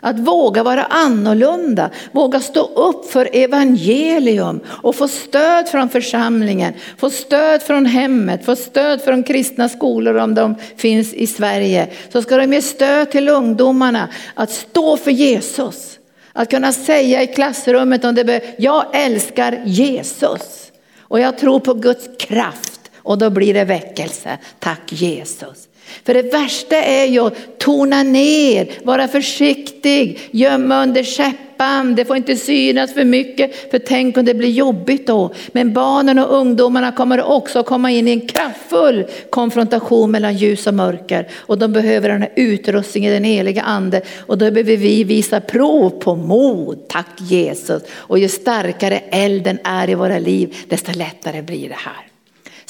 Att 0.03 0.19
våga 0.19 0.63
vara 0.63 0.83
annorlunda, 0.83 1.89
våga 2.11 2.39
stå 2.39 2.65
upp 2.65 3.11
för 3.11 3.29
evangelium 3.33 4.59
och 4.67 4.95
få 4.95 5.07
stöd 5.07 5.69
från 5.69 5.89
församlingen, 5.89 6.73
få 6.97 7.09
stöd 7.09 7.61
från 7.61 7.85
hemmet, 7.85 8.45
få 8.45 8.55
stöd 8.55 9.01
från 9.01 9.23
kristna 9.23 9.69
skolor 9.69 10.15
om 10.17 10.35
de 10.35 10.55
finns 10.77 11.13
i 11.13 11.27
Sverige. 11.27 11.87
Så 12.13 12.21
ska 12.21 12.37
de 12.37 12.53
ge 12.53 12.61
stöd 12.61 13.11
till 13.11 13.29
ungdomarna 13.29 14.09
att 14.33 14.51
stå 14.51 14.97
för 14.97 15.11
Jesus. 15.11 15.99
Att 16.33 16.49
kunna 16.49 16.73
säga 16.73 17.23
i 17.23 17.27
klassrummet 17.27 18.05
om 18.05 18.15
det 18.15 18.23
behövs, 18.23 18.43
jag 18.57 18.85
älskar 18.93 19.61
Jesus 19.65 20.71
och 20.99 21.19
jag 21.19 21.37
tror 21.37 21.59
på 21.59 21.73
Guds 21.73 22.09
kraft 22.19 22.80
och 23.03 23.17
då 23.17 23.29
blir 23.29 23.53
det 23.53 23.63
väckelse. 23.63 24.37
Tack 24.59 24.91
Jesus. 24.91 25.67
För 26.03 26.13
det 26.13 26.21
värsta 26.21 26.75
är 26.75 27.05
ju 27.05 27.19
att 27.19 27.59
tona 27.59 28.03
ner, 28.03 28.71
vara 28.83 29.07
försiktig, 29.07 30.19
gömma 30.31 30.83
under 30.83 31.03
käppan. 31.03 31.95
Det 31.95 32.05
får 32.05 32.17
inte 32.17 32.35
synas 32.35 32.93
för 32.93 33.03
mycket, 33.03 33.71
för 33.71 33.79
tänk 33.79 34.17
om 34.17 34.25
det 34.25 34.33
blir 34.33 34.49
jobbigt 34.49 35.07
då. 35.07 35.33
Men 35.51 35.73
barnen 35.73 36.19
och 36.19 36.35
ungdomarna 36.35 36.91
kommer 36.91 37.23
också 37.23 37.59
att 37.59 37.65
komma 37.65 37.91
in 37.91 38.07
i 38.07 38.11
en 38.11 38.27
kraftfull 38.27 39.05
konfrontation 39.29 40.11
mellan 40.11 40.37
ljus 40.37 40.67
och 40.67 40.73
mörker. 40.73 41.27
Och 41.35 41.57
de 41.57 41.73
behöver 41.73 42.09
den 42.09 42.21
här 42.21 42.31
utrustningen 42.35 43.11
i 43.11 43.13
den 43.13 43.23
heliga 43.23 43.61
ande. 43.61 44.01
Och 44.19 44.37
då 44.37 44.51
behöver 44.51 44.77
vi 44.77 45.03
visa 45.03 45.41
prov 45.41 45.89
på 45.89 46.15
mod, 46.15 46.87
tack 46.87 47.21
Jesus. 47.21 47.83
Och 47.93 48.19
ju 48.19 48.29
starkare 48.29 48.99
elden 49.11 49.59
är 49.63 49.89
i 49.89 49.95
våra 49.95 50.19
liv, 50.19 50.55
desto 50.67 50.91
lättare 50.97 51.41
blir 51.41 51.69
det 51.69 51.75
här. 51.77 52.10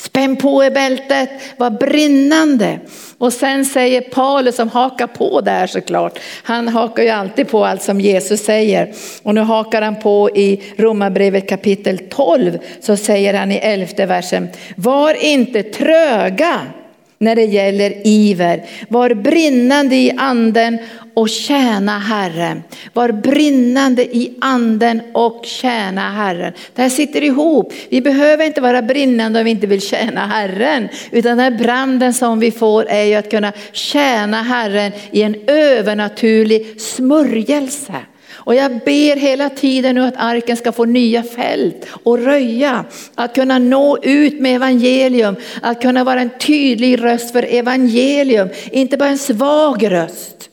Spänn 0.02 0.36
på 0.36 0.64
er 0.64 0.72
bältet, 0.72 1.30
var 1.58 1.70
brinnande. 1.70 2.80
Och 3.18 3.34
sen 3.34 3.66
säger 3.66 4.02
Paulus 4.02 4.56
som 4.56 4.70
hakar 4.70 5.08
på 5.08 5.42
där 5.42 5.68
såklart. 5.68 6.20
Han 6.44 6.68
hakar 6.68 7.04
ju 7.04 7.10
alltid 7.10 7.48
på 7.48 7.66
allt 7.66 7.82
som 7.82 8.02
Jesus 8.02 8.44
säger. 8.44 8.94
Och 9.24 9.36
nu 9.36 9.42
hakar 9.42 9.82
han 9.82 10.00
på 10.00 10.30
i 10.36 10.64
Romarbrevet 10.78 11.50
kapitel 11.50 11.98
12 12.10 12.58
så 12.82 12.98
säger 12.98 13.34
han 13.34 13.52
i 13.52 13.56
elfte 13.56 14.06
versen. 14.06 14.50
Var 14.76 15.26
inte 15.26 15.64
tröga 15.64 16.62
när 17.18 17.36
det 17.36 17.46
gäller 17.46 18.08
iver. 18.08 18.66
Var 18.90 19.14
brinnande 19.14 19.96
i 19.96 20.12
anden 20.18 20.78
och 21.14 21.30
tjäna 21.30 22.00
Herren. 22.00 22.64
Var 22.94 23.12
brinnande 23.12 24.16
i 24.18 24.38
anden 24.42 25.02
och 25.14 25.46
tjäna 25.46 26.12
Herren. 26.12 26.54
Det 26.76 26.82
här 26.82 26.90
sitter 26.90 27.24
ihop. 27.24 27.74
Vi 27.90 28.02
behöver 28.02 28.46
inte 28.46 28.62
vara 28.62 28.82
brinnande 28.82 29.40
om 29.40 29.46
vi 29.46 29.52
inte 29.52 29.68
vill 29.68 29.82
tjäna 29.82 30.28
Herren. 30.28 30.90
Utan 31.12 31.38
den 31.38 31.40
här 31.40 31.64
branden 31.64 32.14
som 32.14 32.40
vi 32.40 32.52
får 32.52 32.86
är 32.90 33.04
ju 33.04 33.16
att 33.16 33.32
kunna 33.32 33.54
tjäna 33.72 34.42
Herren 34.42 34.92
i 35.12 35.22
en 35.22 35.36
övernaturlig 35.48 36.82
smörjelse. 36.82 37.96
Och 38.44 38.56
jag 38.56 38.72
ber 38.72 39.16
hela 39.16 39.50
tiden 39.50 39.96
nu 39.96 40.02
att 40.02 40.14
arken 40.18 40.58
ska 40.58 40.72
få 40.72 40.86
nya 40.86 41.24
fält 41.24 41.88
och 42.04 42.20
röja. 42.20 42.86
Att 43.16 43.36
kunna 43.36 43.60
nå 43.60 43.98
ut 44.04 44.40
med 44.40 44.56
evangelium, 44.56 45.36
att 45.62 45.82
kunna 45.82 46.04
vara 46.04 46.22
en 46.22 46.30
tydlig 46.40 47.04
röst 47.04 47.32
för 47.32 47.44
evangelium, 47.44 48.50
inte 48.72 48.98
bara 48.98 49.10
en 49.10 49.18
svag 49.18 49.92
röst. 49.92 50.51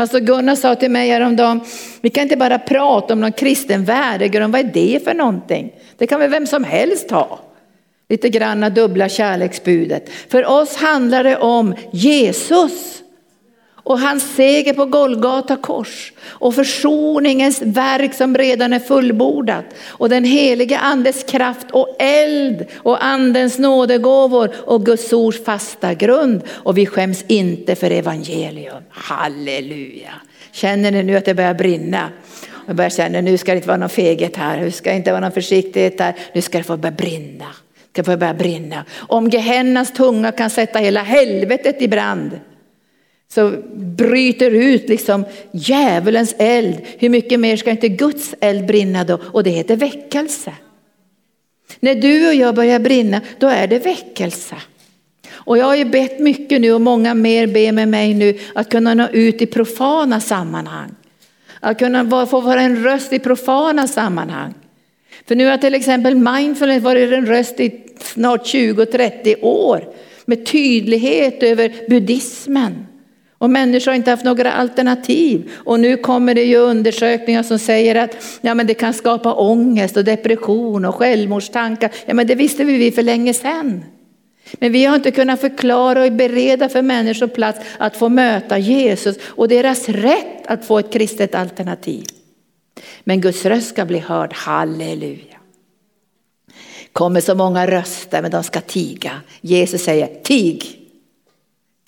Pastor 0.00 0.20
Gunnar 0.20 0.54
sa 0.54 0.74
till 0.74 0.90
mig 0.90 1.08
häromdagen, 1.08 1.60
vi 2.00 2.10
kan 2.10 2.22
inte 2.22 2.36
bara 2.36 2.58
prata 2.58 3.12
om 3.12 3.20
någon 3.20 3.32
kristen 3.32 3.84
värdegrund, 3.84 4.52
vad 4.52 4.60
är 4.60 4.70
det 4.74 5.04
för 5.04 5.14
någonting? 5.14 5.72
Det 5.96 6.06
kan 6.06 6.20
väl 6.20 6.30
vem 6.30 6.46
som 6.46 6.64
helst 6.64 7.10
ha. 7.10 7.40
Lite 8.08 8.28
granna 8.28 8.70
dubbla 8.70 9.08
kärleksbudet. 9.08 10.10
För 10.28 10.46
oss 10.46 10.76
handlar 10.76 11.24
det 11.24 11.36
om 11.36 11.74
Jesus 11.92 12.99
och 13.82 14.00
hans 14.00 14.34
seger 14.34 14.74
på 14.74 14.84
Golgata 14.84 15.56
kors 15.56 16.12
och 16.28 16.54
försoningens 16.54 17.62
verk 17.62 18.14
som 18.14 18.38
redan 18.38 18.72
är 18.72 18.78
fullbordat 18.78 19.64
och 19.88 20.08
den 20.08 20.24
helige 20.24 20.78
andes 20.78 21.24
kraft 21.24 21.66
och 21.70 21.96
eld 21.98 22.66
och 22.76 23.04
andens 23.04 23.58
nådegåvor 23.58 24.50
och 24.66 24.86
Guds 24.86 25.12
ords 25.12 25.44
fasta 25.44 25.94
grund 25.94 26.42
och 26.50 26.78
vi 26.78 26.86
skäms 26.86 27.24
inte 27.26 27.74
för 27.74 27.90
evangelium. 27.90 28.82
Halleluja! 28.90 30.12
Känner 30.52 30.90
ni 30.90 31.02
nu 31.02 31.16
att 31.16 31.24
det 31.24 31.34
börjar 31.34 31.54
brinna? 31.54 32.10
Jag 32.66 32.76
börjar 32.76 32.90
känna 32.90 33.20
nu 33.20 33.38
ska 33.38 33.52
det 33.52 33.56
inte 33.56 33.68
vara 33.68 33.78
någon 33.78 33.88
feghet 33.88 34.36
här, 34.36 34.60
nu 34.60 34.70
ska 34.70 34.90
det 34.90 34.96
inte 34.96 35.10
vara 35.10 35.20
någon 35.20 35.32
försiktighet 35.32 36.00
här, 36.00 36.14
nu 36.32 36.42
ska 36.42 36.58
det 36.58 36.64
få 36.64 36.76
börja 36.76 36.92
brinna. 36.92 37.46
Det 37.92 38.02
ska 38.02 38.12
få 38.12 38.16
börja 38.16 38.34
brinna. 38.34 38.84
Om 38.96 39.28
Gehennas 39.28 39.92
tunga 39.92 40.32
kan 40.32 40.50
sätta 40.50 40.78
hela 40.78 41.02
helvetet 41.02 41.82
i 41.82 41.88
brand 41.88 42.40
så 43.34 43.56
bryter 43.74 44.50
ut 44.50 44.88
liksom 44.88 45.24
djävulens 45.52 46.34
eld. 46.38 46.76
Hur 46.98 47.08
mycket 47.08 47.40
mer 47.40 47.56
ska 47.56 47.70
inte 47.70 47.88
Guds 47.88 48.34
eld 48.40 48.66
brinna 48.66 49.04
då? 49.04 49.18
Och 49.24 49.42
det 49.42 49.50
heter 49.50 49.76
väckelse. 49.76 50.52
När 51.80 51.94
du 51.94 52.28
och 52.28 52.34
jag 52.34 52.54
börjar 52.54 52.78
brinna, 52.78 53.20
då 53.38 53.46
är 53.46 53.66
det 53.66 53.78
väckelse. 53.78 54.56
Och 55.30 55.58
jag 55.58 55.64
har 55.64 55.76
ju 55.76 55.84
bett 55.84 56.18
mycket 56.18 56.60
nu 56.60 56.72
och 56.72 56.80
många 56.80 57.14
mer 57.14 57.46
ber 57.46 57.72
med 57.72 57.88
mig 57.88 58.14
nu 58.14 58.38
att 58.54 58.70
kunna 58.70 58.94
nå 58.94 59.08
ut 59.08 59.42
i 59.42 59.46
profana 59.46 60.20
sammanhang. 60.20 60.90
Att 61.60 61.78
kunna 61.78 62.26
få 62.26 62.40
vara 62.40 62.60
en 62.60 62.84
röst 62.84 63.12
i 63.12 63.18
profana 63.18 63.86
sammanhang. 63.86 64.54
För 65.28 65.34
nu 65.34 65.46
har 65.46 65.56
till 65.56 65.74
exempel 65.74 66.14
mindfulness 66.14 66.82
varit 66.82 67.12
en 67.12 67.26
röst 67.26 67.60
i 67.60 67.82
snart 68.00 68.46
20-30 68.46 69.36
år 69.42 69.88
med 70.24 70.46
tydlighet 70.46 71.42
över 71.42 71.72
buddhismen. 71.88 72.86
Och 73.40 73.50
människor 73.50 73.90
har 73.90 73.96
inte 73.96 74.10
haft 74.10 74.24
några 74.24 74.52
alternativ. 74.52 75.50
Och 75.54 75.80
nu 75.80 75.96
kommer 75.96 76.34
det 76.34 76.44
ju 76.44 76.56
undersökningar 76.56 77.42
som 77.42 77.58
säger 77.58 77.94
att 77.94 78.16
ja, 78.40 78.54
men 78.54 78.66
det 78.66 78.74
kan 78.74 78.94
skapa 78.94 79.34
ångest 79.34 79.96
och 79.96 80.04
depression 80.04 80.84
och 80.84 80.94
självmordstankar. 80.94 81.90
Ja, 82.06 82.14
men 82.14 82.26
det 82.26 82.34
visste 82.34 82.64
vi 82.64 82.92
för 82.92 83.02
länge 83.02 83.34
sedan. 83.34 83.84
Men 84.52 84.72
vi 84.72 84.84
har 84.84 84.96
inte 84.96 85.10
kunnat 85.10 85.40
förklara 85.40 86.04
och 86.04 86.12
bereda 86.12 86.68
för 86.68 86.82
människor 86.82 87.26
plats 87.26 87.60
att 87.78 87.96
få 87.96 88.08
möta 88.08 88.58
Jesus 88.58 89.16
och 89.22 89.48
deras 89.48 89.88
rätt 89.88 90.46
att 90.46 90.64
få 90.64 90.78
ett 90.78 90.92
kristet 90.92 91.34
alternativ. 91.34 92.04
Men 93.04 93.20
Guds 93.20 93.44
röst 93.44 93.68
ska 93.68 93.84
bli 93.84 93.98
hörd, 93.98 94.32
halleluja. 94.34 95.36
Kommer 96.92 97.20
så 97.20 97.34
många 97.34 97.66
röster 97.66 98.22
men 98.22 98.30
de 98.30 98.42
ska 98.42 98.60
tiga. 98.60 99.12
Jesus 99.40 99.82
säger 99.82 100.22
tig. 100.22 100.79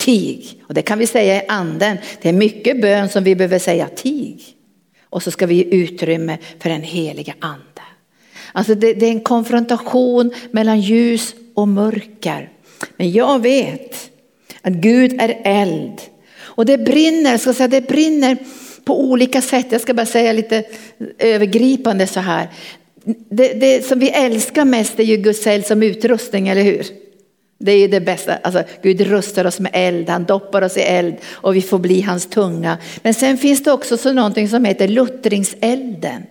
Tig. 0.05 0.63
Och 0.63 0.75
det 0.75 0.83
kan 0.83 0.99
vi 0.99 1.07
säga 1.07 1.43
i 1.43 1.47
anden. 1.49 1.97
Det 2.23 2.29
är 2.29 2.33
mycket 2.33 2.81
bön 2.81 3.09
som 3.09 3.25
vi 3.25 3.35
behöver 3.35 3.59
säga 3.59 3.89
tig. 3.89 4.43
Och 5.03 5.23
så 5.23 5.31
ska 5.31 5.47
vi 5.47 5.55
ge 5.55 5.65
utrymme 5.65 6.39
för 6.59 6.71
den 6.71 6.83
heliga 6.83 7.35
ande. 7.41 7.83
Alltså 8.53 8.75
det, 8.75 8.93
det 8.93 9.07
är 9.07 9.11
en 9.11 9.21
konfrontation 9.21 10.35
mellan 10.51 10.81
ljus 10.81 11.35
och 11.55 11.69
mörker. 11.69 12.49
Men 12.97 13.13
jag 13.13 13.43
vet 13.43 14.11
att 14.63 14.73
Gud 14.73 15.21
är 15.21 15.41
eld. 15.45 16.01
Och 16.39 16.67
det 16.67 16.79
brinner, 16.79 17.39
ska 17.39 17.53
säga, 17.53 17.69
det 17.69 17.89
brinner 17.89 18.37
på 18.85 19.01
olika 19.01 19.43
sätt. 19.43 19.67
Jag 19.71 19.81
ska 19.81 19.95
bara 19.95 20.07
säga 20.07 20.33
lite 20.33 20.65
övergripande 21.19 22.07
så 22.07 22.21
här. 22.21 22.49
Det, 23.29 23.53
det 23.53 23.87
som 23.87 23.99
vi 23.99 24.11
älskar 24.11 24.65
mest 24.65 25.01
är 25.01 25.05
ju 25.05 25.17
Guds 25.17 25.47
eld 25.47 25.67
som 25.67 25.83
utrustning, 25.83 26.49
eller 26.49 26.63
hur? 26.63 27.02
Det 27.65 27.73
är 27.73 27.79
ju 27.79 27.89
det 27.89 28.01
bästa, 28.01 28.35
alltså, 28.35 28.63
Gud 28.83 29.01
rustar 29.01 29.45
oss 29.45 29.61
med 29.61 29.71
eld, 29.75 30.09
han 30.09 30.25
doppar 30.25 30.63
oss 30.63 30.77
i 30.77 30.81
eld 30.81 31.15
och 31.31 31.57
vi 31.57 31.63
får 31.63 31.79
bli 31.79 32.01
hans 32.01 32.27
tunga. 32.27 32.79
Men 33.03 33.15
sen 33.15 33.39
finns 33.39 33.63
det 33.63 33.73
också 33.73 33.97
så 33.97 34.13
någonting 34.13 34.49
som 34.49 34.65
heter 34.65 34.89
luttringselden. 34.89 36.23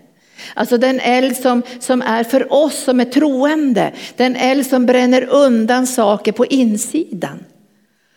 Alltså 0.54 0.78
den 0.78 1.00
eld 1.00 1.38
som, 1.38 1.62
som 1.80 2.02
är 2.02 2.24
för 2.24 2.54
oss 2.54 2.84
som 2.84 3.00
är 3.00 3.06
troende, 3.06 3.92
den 4.16 4.36
eld 4.36 4.66
som 4.66 4.86
bränner 4.86 5.30
undan 5.30 5.88
saker 5.88 6.32
på 6.32 6.46
insidan. 6.46 7.44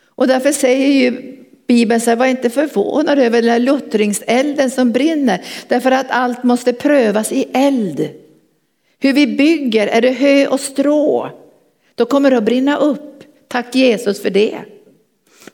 Och 0.06 0.26
därför 0.26 0.52
säger 0.52 0.88
ju 0.88 1.36
Bibeln 1.66 2.00
så 2.00 2.10
här, 2.10 2.16
var 2.16 2.26
inte 2.26 2.50
förvånad 2.50 3.18
över 3.18 3.42
den 3.42 3.50
här 3.50 3.58
luttringselden 3.58 4.70
som 4.70 4.92
brinner, 4.92 5.44
därför 5.68 5.90
att 5.90 6.10
allt 6.10 6.42
måste 6.42 6.72
prövas 6.72 7.32
i 7.32 7.46
eld. 7.52 8.08
Hur 8.98 9.12
vi 9.12 9.26
bygger, 9.26 9.86
är 9.86 10.00
det 10.00 10.10
hö 10.10 10.46
och 10.46 10.60
strå? 10.60 11.30
Då 11.94 12.04
kommer 12.06 12.30
det 12.30 12.36
att 12.36 12.44
brinna 12.44 12.76
upp. 12.76 13.24
Tack 13.48 13.74
Jesus 13.74 14.22
för 14.22 14.30
det. 14.30 14.58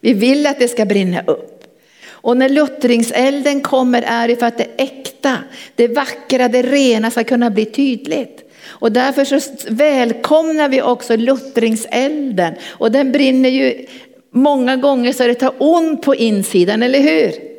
Vi 0.00 0.12
vill 0.12 0.46
att 0.46 0.58
det 0.58 0.68
ska 0.68 0.84
brinna 0.84 1.22
upp. 1.26 1.64
Och 2.10 2.36
när 2.36 2.48
luttringselden 2.48 3.60
kommer 3.60 4.02
är 4.02 4.28
det 4.28 4.36
för 4.36 4.46
att 4.46 4.58
det 4.58 4.68
äkta, 4.76 5.38
det 5.74 5.88
vackra, 5.88 6.48
det 6.48 6.62
rena 6.62 7.10
ska 7.10 7.24
kunna 7.24 7.50
bli 7.50 7.64
tydligt. 7.64 8.50
Och 8.66 8.92
därför 8.92 9.24
så 9.24 9.40
välkomnar 9.68 10.68
vi 10.68 10.82
också 10.82 11.16
luttringselden. 11.16 12.54
Och 12.68 12.92
den 12.92 13.12
brinner 13.12 13.48
ju 13.48 13.86
många 14.30 14.76
gånger 14.76 15.12
så 15.12 15.26
det 15.26 15.34
tar 15.34 15.54
ont 15.58 16.02
på 16.02 16.14
insidan, 16.14 16.82
eller 16.82 17.00
hur? 17.00 17.49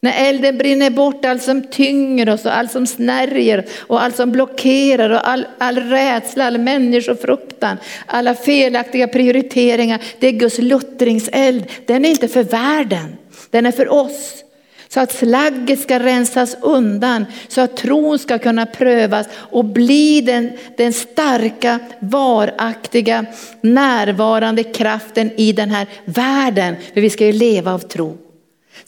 När 0.00 0.28
elden 0.28 0.58
brinner 0.58 0.90
bort 0.90 1.24
allt 1.24 1.42
som 1.42 1.62
tynger 1.62 2.28
oss 2.28 2.44
och 2.44 2.56
allt 2.56 2.72
som 2.72 2.86
snärjer 2.86 3.64
och 3.78 4.02
allt 4.02 4.16
som 4.16 4.32
blockerar 4.32 5.10
och 5.10 5.28
all, 5.28 5.46
all 5.58 5.76
rädsla, 5.78 6.44
all 6.44 6.58
människofruktan, 6.58 7.76
alla 8.06 8.34
felaktiga 8.34 9.08
prioriteringar. 9.08 10.02
Det 10.18 10.26
är 10.26 10.32
Guds 10.32 10.58
luttringseld. 10.58 11.64
Den 11.86 12.04
är 12.04 12.10
inte 12.10 12.28
för 12.28 12.42
världen, 12.42 13.16
den 13.50 13.66
är 13.66 13.72
för 13.72 13.92
oss. 13.92 14.44
Så 14.88 15.00
att 15.00 15.12
slagget 15.12 15.80
ska 15.80 15.98
rensas 15.98 16.56
undan, 16.62 17.26
så 17.48 17.60
att 17.60 17.76
tron 17.76 18.18
ska 18.18 18.38
kunna 18.38 18.66
prövas 18.66 19.26
och 19.34 19.64
bli 19.64 20.20
den, 20.20 20.52
den 20.76 20.92
starka, 20.92 21.78
varaktiga, 22.00 23.26
närvarande 23.60 24.62
kraften 24.64 25.30
i 25.36 25.52
den 25.52 25.70
här 25.70 25.86
världen. 26.04 26.76
För 26.94 27.00
vi 27.00 27.10
ska 27.10 27.26
ju 27.26 27.32
leva 27.32 27.74
av 27.74 27.78
tro. 27.78 28.27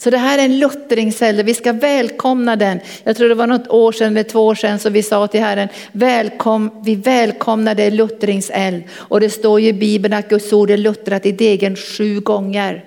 Så 0.03 0.09
det 0.09 0.17
här 0.17 0.37
är 0.37 0.45
en 0.45 0.59
luttringseld, 0.59 1.41
vi 1.41 1.53
ska 1.53 1.73
välkomna 1.73 2.55
den. 2.55 2.79
Jag 3.03 3.17
tror 3.17 3.29
det 3.29 3.35
var 3.35 3.47
något 3.47 3.67
år 3.67 3.91
sedan 3.91 4.17
eller 4.17 4.29
två 4.29 4.45
år 4.45 4.55
sedan 4.55 4.79
som 4.79 4.93
vi 4.93 5.03
sa 5.03 5.27
till 5.27 5.39
Herren, 5.39 5.67
välkom, 5.91 6.71
vi 6.83 6.95
välkomnar 6.95 7.75
det 7.75 7.89
luttringseld. 7.89 8.83
Och 8.95 9.19
det 9.19 9.29
står 9.29 9.59
ju 9.59 9.67
i 9.67 9.73
Bibeln 9.73 10.13
att 10.13 10.29
Guds 10.29 10.53
ord 10.53 10.71
är 10.71 10.77
luttrat 10.77 11.25
i 11.25 11.31
degen 11.31 11.75
sju 11.75 12.19
gånger. 12.19 12.85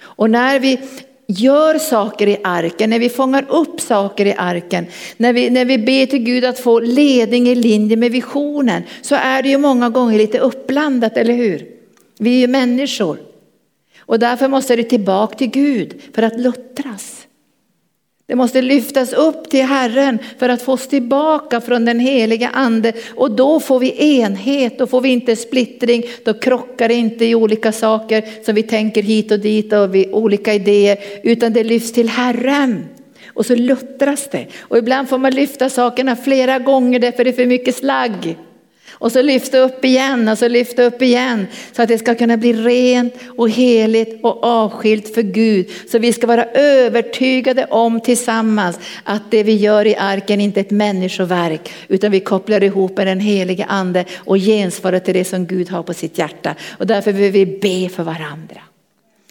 Och 0.00 0.30
när 0.30 0.58
vi 0.58 0.80
gör 1.28 1.78
saker 1.78 2.26
i 2.26 2.36
arken, 2.44 2.90
när 2.90 2.98
vi 2.98 3.08
fångar 3.08 3.46
upp 3.48 3.80
saker 3.80 4.26
i 4.26 4.34
arken, 4.38 4.86
när 5.16 5.32
vi, 5.32 5.50
när 5.50 5.64
vi 5.64 5.78
ber 5.78 6.06
till 6.06 6.22
Gud 6.22 6.44
att 6.44 6.58
få 6.58 6.80
ledning 6.80 7.48
i 7.48 7.54
linje 7.54 7.96
med 7.96 8.12
visionen, 8.12 8.82
så 9.02 9.14
är 9.14 9.42
det 9.42 9.48
ju 9.48 9.58
många 9.58 9.88
gånger 9.88 10.18
lite 10.18 10.38
uppblandat, 10.38 11.16
eller 11.16 11.34
hur? 11.34 11.66
Vi 12.18 12.36
är 12.36 12.40
ju 12.40 12.46
människor. 12.46 13.18
Och 14.06 14.18
därför 14.18 14.48
måste 14.48 14.76
det 14.76 14.82
tillbaka 14.82 15.36
till 15.36 15.50
Gud 15.50 15.94
för 16.14 16.22
att 16.22 16.40
luttras. 16.40 17.26
Det 18.26 18.34
måste 18.34 18.62
lyftas 18.62 19.12
upp 19.12 19.50
till 19.50 19.64
Herren 19.64 20.18
för 20.38 20.48
att 20.48 20.62
få 20.62 20.72
oss 20.72 20.88
tillbaka 20.88 21.60
från 21.60 21.84
den 21.84 22.00
heliga 22.00 22.48
ande 22.48 22.92
och 23.14 23.30
då 23.30 23.60
får 23.60 23.78
vi 23.78 24.18
enhet, 24.18 24.78
då 24.78 24.86
får 24.86 25.00
vi 25.00 25.08
inte 25.08 25.36
splittring, 25.36 26.02
då 26.24 26.34
krockar 26.34 26.88
det 26.88 26.94
inte 26.94 27.24
i 27.24 27.34
olika 27.34 27.72
saker 27.72 28.24
som 28.44 28.54
vi 28.54 28.62
tänker 28.62 29.02
hit 29.02 29.30
och 29.32 29.38
dit 29.38 29.72
och 29.72 29.94
vi, 29.94 30.08
olika 30.12 30.54
idéer 30.54 30.98
utan 31.22 31.52
det 31.52 31.64
lyfts 31.64 31.92
till 31.92 32.08
Herren. 32.08 32.84
Och 33.34 33.46
så 33.46 33.54
luttras 33.54 34.28
det. 34.30 34.46
Och 34.60 34.78
ibland 34.78 35.08
får 35.08 35.18
man 35.18 35.32
lyfta 35.32 35.70
sakerna 35.70 36.16
flera 36.16 36.58
gånger 36.58 36.98
därför 36.98 37.24
det 37.24 37.30
är 37.30 37.32
för 37.32 37.46
mycket 37.46 37.76
slagg. 37.76 38.36
Och 39.04 39.12
så 39.12 39.22
lyfta 39.22 39.58
upp 39.58 39.84
igen 39.84 40.28
och 40.28 40.38
så 40.38 40.48
lyfta 40.48 40.82
upp 40.82 41.02
igen 41.02 41.46
så 41.72 41.82
att 41.82 41.88
det 41.88 41.98
ska 41.98 42.14
kunna 42.14 42.36
bli 42.36 42.52
rent 42.52 43.14
och 43.36 43.50
heligt 43.50 44.24
och 44.24 44.44
avskilt 44.44 45.14
för 45.14 45.22
Gud. 45.22 45.70
Så 45.90 45.98
vi 45.98 46.12
ska 46.12 46.26
vara 46.26 46.44
övertygade 46.54 47.64
om 47.64 48.00
tillsammans 48.00 48.78
att 49.04 49.30
det 49.30 49.42
vi 49.42 49.54
gör 49.54 49.86
i 49.86 49.96
arken 49.96 50.40
inte 50.40 50.60
är 50.60 50.64
ett 50.64 50.70
människoverk 50.70 51.72
utan 51.88 52.10
vi 52.10 52.20
kopplar 52.20 52.62
ihop 52.62 52.96
med 52.96 53.06
den 53.06 53.20
helige 53.20 53.64
ande 53.64 54.04
och 54.16 54.36
gensvarar 54.36 54.98
till 54.98 55.14
det 55.14 55.24
som 55.24 55.46
Gud 55.46 55.70
har 55.70 55.82
på 55.82 55.94
sitt 55.94 56.18
hjärta. 56.18 56.54
Och 56.78 56.86
därför 56.86 57.12
vill 57.12 57.32
vi 57.32 57.46
be 57.46 57.88
för 57.88 58.02
varandra 58.02 58.60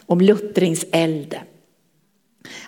om 0.06 0.20
luttringselden. 0.20 1.40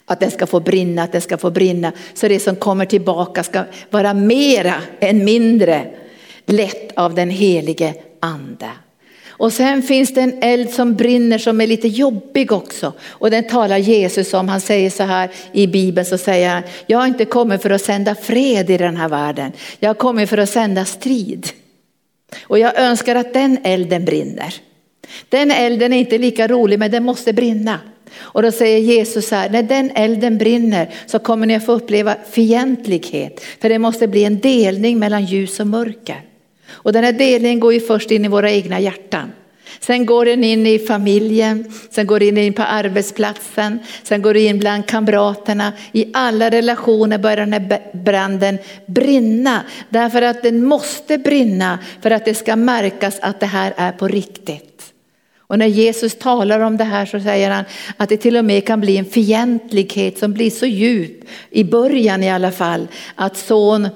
Att 0.04 0.20
den 0.20 0.30
ska 0.30 0.46
få 0.46 0.60
brinna, 0.60 1.02
att 1.02 1.12
den 1.12 1.20
ska 1.20 1.38
få 1.38 1.50
brinna 1.50 1.92
så 2.14 2.28
det 2.28 2.40
som 2.40 2.56
kommer 2.56 2.86
tillbaka 2.86 3.42
ska 3.42 3.64
vara 3.90 4.14
mera 4.14 4.74
än 5.00 5.24
mindre 5.24 5.86
lett 6.46 6.92
av 6.96 7.14
den 7.14 7.30
helige 7.30 7.94
ande. 8.20 8.70
Och 9.38 9.52
sen 9.52 9.82
finns 9.82 10.14
det 10.14 10.20
en 10.20 10.42
eld 10.42 10.70
som 10.70 10.94
brinner 10.94 11.38
som 11.38 11.60
är 11.60 11.66
lite 11.66 11.88
jobbig 11.88 12.52
också. 12.52 12.92
Och 13.02 13.30
den 13.30 13.48
talar 13.48 13.78
Jesus 13.78 14.34
om. 14.34 14.48
Han 14.48 14.60
säger 14.60 14.90
så 14.90 15.02
här 15.02 15.30
i 15.52 15.66
Bibeln 15.66 16.06
så 16.06 16.18
säger 16.18 16.48
han, 16.48 16.62
jag 16.86 16.98
har 16.98 17.06
inte 17.06 17.24
kommit 17.24 17.62
för 17.62 17.70
att 17.70 17.82
sända 17.82 18.14
fred 18.14 18.70
i 18.70 18.76
den 18.76 18.96
här 18.96 19.08
världen. 19.08 19.52
Jag 19.78 19.88
har 19.88 19.94
kommit 19.94 20.28
för 20.28 20.38
att 20.38 20.50
sända 20.50 20.84
strid. 20.84 21.48
Och 22.42 22.58
jag 22.58 22.78
önskar 22.78 23.16
att 23.16 23.34
den 23.34 23.58
elden 23.64 24.04
brinner. 24.04 24.54
Den 25.28 25.50
elden 25.50 25.92
är 25.92 25.98
inte 25.98 26.18
lika 26.18 26.48
rolig 26.48 26.78
men 26.78 26.90
den 26.90 27.04
måste 27.04 27.32
brinna. 27.32 27.80
Och 28.18 28.42
då 28.42 28.52
säger 28.52 28.78
Jesus 28.78 29.28
så 29.28 29.34
här, 29.34 29.50
när 29.50 29.62
den 29.62 29.90
elden 29.94 30.38
brinner 30.38 30.94
så 31.06 31.18
kommer 31.18 31.46
ni 31.46 31.54
att 31.54 31.66
få 31.66 31.72
uppleva 31.72 32.16
fientlighet. 32.30 33.40
För 33.60 33.68
det 33.68 33.78
måste 33.78 34.08
bli 34.08 34.24
en 34.24 34.40
delning 34.40 34.98
mellan 34.98 35.24
ljus 35.24 35.60
och 35.60 35.66
mörker. 35.66 36.22
Och 36.86 36.92
den 36.92 37.04
här 37.04 37.12
delningen 37.12 37.60
går 37.60 37.72
ju 37.72 37.80
först 37.80 38.10
in 38.10 38.24
i 38.24 38.28
våra 38.28 38.50
egna 38.50 38.80
hjärtan. 38.80 39.32
Sen 39.80 40.06
går 40.06 40.24
den 40.24 40.44
in 40.44 40.66
i 40.66 40.78
familjen, 40.78 41.72
sen 41.90 42.06
går 42.06 42.20
den 42.20 42.38
in 42.38 42.52
på 42.52 42.62
arbetsplatsen, 42.62 43.78
sen 44.02 44.22
går 44.22 44.34
den 44.34 44.42
in 44.42 44.58
bland 44.58 44.86
kamraterna. 44.86 45.72
I 45.92 46.10
alla 46.12 46.50
relationer 46.50 47.18
börjar 47.18 47.36
den 47.36 47.52
här 47.52 47.80
branden 47.92 48.58
brinna. 48.86 49.62
Därför 49.88 50.22
att 50.22 50.42
den 50.42 50.64
måste 50.64 51.18
brinna 51.18 51.78
för 52.00 52.10
att 52.10 52.24
det 52.24 52.34
ska 52.34 52.56
märkas 52.56 53.18
att 53.22 53.40
det 53.40 53.46
här 53.46 53.74
är 53.76 53.92
på 53.92 54.08
riktigt. 54.08 54.82
Och 55.38 55.58
när 55.58 55.66
Jesus 55.66 56.14
talar 56.14 56.60
om 56.60 56.76
det 56.76 56.84
här 56.84 57.06
så 57.06 57.20
säger 57.20 57.50
han 57.50 57.64
att 57.96 58.08
det 58.08 58.16
till 58.16 58.36
och 58.36 58.44
med 58.44 58.66
kan 58.66 58.80
bli 58.80 58.96
en 58.96 59.04
fientlighet 59.04 60.18
som 60.18 60.32
blir 60.32 60.50
så 60.50 60.66
djup, 60.66 61.24
i 61.50 61.64
början 61.64 62.22
i 62.22 62.30
alla 62.30 62.52
fall, 62.52 62.88
att 63.14 63.36
son, 63.36 63.88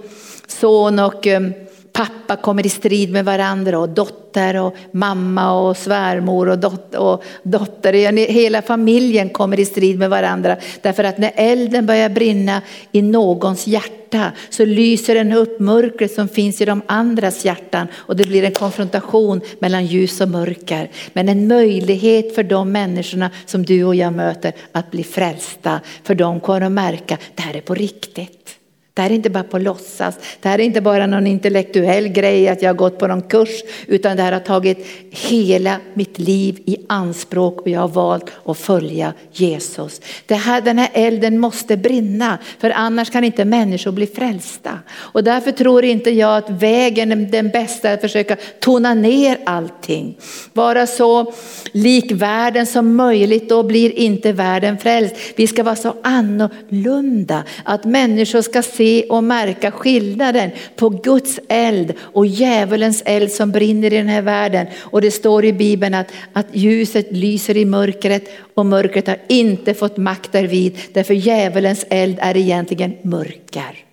son 0.46 0.98
och 0.98 1.26
um, 1.26 1.52
pappa 2.00 2.36
kommer 2.36 2.66
i 2.66 2.68
strid 2.68 3.12
med 3.12 3.24
varandra 3.24 3.78
och 3.78 3.88
dotter 3.88 4.56
och 4.56 4.76
mamma 4.92 5.52
och 5.52 5.76
svärmor 5.76 6.48
och, 6.48 6.58
dot 6.58 6.94
och 6.94 7.24
dotter. 7.42 7.92
Hela 8.32 8.62
familjen 8.62 9.28
kommer 9.28 9.60
i 9.60 9.64
strid 9.64 9.98
med 9.98 10.10
varandra. 10.10 10.56
Därför 10.82 11.04
att 11.04 11.18
när 11.18 11.32
elden 11.34 11.86
börjar 11.86 12.08
brinna 12.08 12.62
i 12.92 13.02
någons 13.02 13.66
hjärta 13.66 14.32
så 14.50 14.64
lyser 14.64 15.14
den 15.14 15.32
upp 15.32 15.60
mörkret 15.60 16.12
som 16.12 16.28
finns 16.28 16.60
i 16.60 16.64
de 16.64 16.82
andras 16.86 17.44
hjärtan 17.44 17.86
och 17.94 18.16
det 18.16 18.24
blir 18.24 18.44
en 18.44 18.52
konfrontation 18.52 19.40
mellan 19.58 19.86
ljus 19.86 20.20
och 20.20 20.28
mörker. 20.28 20.90
Men 21.12 21.28
en 21.28 21.48
möjlighet 21.48 22.34
för 22.34 22.42
de 22.42 22.72
människorna 22.72 23.30
som 23.46 23.62
du 23.62 23.84
och 23.84 23.94
jag 23.94 24.12
möter 24.12 24.52
att 24.72 24.90
bli 24.90 25.04
frälsta. 25.04 25.80
För 26.04 26.14
de 26.14 26.40
kommer 26.40 26.60
att 26.60 26.72
märka, 26.72 27.18
det 27.34 27.42
här 27.42 27.56
är 27.56 27.60
på 27.60 27.74
riktigt. 27.74 28.59
Det 29.00 29.04
här 29.04 29.10
är 29.10 29.14
inte 29.14 29.30
bara 29.30 29.44
på 29.44 29.58
låtsas, 29.58 30.14
det 30.40 30.48
här 30.48 30.58
är 30.58 30.62
inte 30.62 30.80
bara 30.80 31.06
någon 31.06 31.26
intellektuell 31.26 32.08
grej 32.08 32.48
att 32.48 32.62
jag 32.62 32.68
har 32.68 32.74
gått 32.74 32.98
på 32.98 33.06
någon 33.06 33.22
kurs, 33.22 33.62
utan 33.86 34.16
det 34.16 34.22
här 34.22 34.32
har 34.32 34.40
tagit 34.40 34.86
hela 35.10 35.76
mitt 35.94 36.18
liv 36.18 36.62
i 36.66 36.76
anspråk 36.88 37.60
och 37.60 37.68
jag 37.68 37.80
har 37.80 37.88
valt 37.88 38.24
att 38.44 38.58
följa 38.58 39.12
Jesus. 39.32 40.00
Det 40.26 40.34
här, 40.34 40.60
den 40.60 40.78
här 40.78 40.88
elden 40.92 41.38
måste 41.38 41.76
brinna, 41.76 42.38
för 42.58 42.70
annars 42.70 43.10
kan 43.10 43.24
inte 43.24 43.44
människor 43.44 43.92
bli 43.92 44.06
frälsta. 44.06 44.78
Och 44.92 45.24
därför 45.24 45.52
tror 45.52 45.84
inte 45.84 46.10
jag 46.10 46.36
att 46.36 46.50
vägen 46.50 47.12
är 47.12 47.16
den 47.16 47.48
bästa 47.48 47.92
att 47.92 48.00
försöka 48.00 48.36
tona 48.60 48.94
ner 48.94 49.38
allting. 49.46 50.18
Vara 50.52 50.86
så 50.86 51.32
lik 51.72 52.12
världen 52.12 52.66
som 52.66 52.96
möjligt, 52.96 53.48
då 53.48 53.62
blir 53.62 53.98
inte 53.98 54.32
världen 54.32 54.78
frälst. 54.78 55.16
Vi 55.36 55.46
ska 55.46 55.62
vara 55.62 55.76
så 55.76 55.94
annorlunda, 56.02 57.44
att 57.64 57.84
människor 57.84 58.42
ska 58.42 58.62
se 58.62 58.89
se 58.90 59.02
och 59.08 59.24
märka 59.24 59.70
skillnaden 59.70 60.50
på 60.76 60.88
Guds 60.88 61.40
eld 61.48 61.92
och 62.00 62.26
djävulens 62.26 63.02
eld 63.06 63.32
som 63.32 63.50
brinner 63.50 63.92
i 63.92 63.96
den 63.96 64.08
här 64.08 64.22
världen. 64.22 64.66
Och 64.78 65.00
det 65.00 65.10
står 65.10 65.44
i 65.44 65.52
Bibeln 65.52 65.94
att, 65.94 66.12
att 66.32 66.46
ljuset 66.52 67.12
lyser 67.12 67.56
i 67.56 67.64
mörkret 67.64 68.30
och 68.54 68.66
mörkret 68.66 69.06
har 69.06 69.18
inte 69.28 69.74
fått 69.74 69.96
makt 69.96 70.32
därvid. 70.32 70.78
Därför 70.92 71.14
djävulens 71.14 71.86
eld 71.90 72.18
är 72.20 72.36
egentligen 72.36 72.96
mörker. 73.02 73.89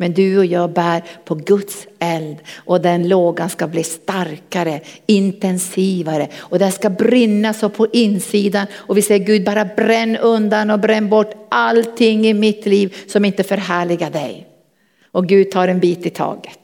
Men 0.00 0.12
du 0.12 0.38
och 0.38 0.46
jag 0.46 0.72
bär 0.72 1.02
på 1.24 1.34
Guds 1.34 1.86
eld 1.98 2.36
och 2.56 2.80
den 2.80 3.08
lågan 3.08 3.50
ska 3.50 3.66
bli 3.66 3.84
starkare, 3.84 4.80
intensivare 5.06 6.28
och 6.36 6.58
den 6.58 6.72
ska 6.72 6.90
brinna 6.90 7.54
så 7.54 7.68
på 7.68 7.86
insidan 7.92 8.66
och 8.74 8.96
vi 8.96 9.02
säger 9.02 9.26
Gud 9.26 9.44
bara 9.44 9.64
bränn 9.64 10.16
undan 10.16 10.70
och 10.70 10.80
bränn 10.80 11.08
bort 11.08 11.46
allting 11.48 12.26
i 12.26 12.34
mitt 12.34 12.66
liv 12.66 12.96
som 13.06 13.24
inte 13.24 13.42
förhärligar 13.42 14.10
dig. 14.10 14.46
Och 15.12 15.26
Gud 15.26 15.50
tar 15.50 15.68
en 15.68 15.80
bit 15.80 16.06
i 16.06 16.10
taget. 16.10 16.58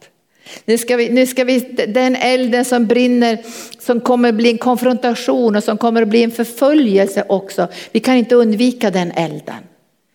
Nu 0.64 0.78
ska, 0.78 0.96
vi, 0.96 1.08
nu 1.08 1.26
ska 1.26 1.44
vi, 1.44 1.58
den 1.88 2.16
elden 2.16 2.64
som 2.64 2.86
brinner, 2.86 3.38
som 3.78 4.00
kommer 4.00 4.32
bli 4.32 4.50
en 4.50 4.58
konfrontation 4.58 5.56
och 5.56 5.64
som 5.64 5.78
kommer 5.78 6.02
att 6.02 6.08
bli 6.08 6.22
en 6.22 6.30
förföljelse 6.30 7.24
också. 7.28 7.68
Vi 7.92 8.00
kan 8.00 8.16
inte 8.16 8.34
undvika 8.34 8.90
den 8.90 9.12
elden. 9.12 9.62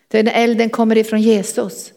Den 0.08 0.28
elden 0.28 0.70
kommer 0.70 0.98
ifrån 0.98 1.22
Jesus. 1.22 1.92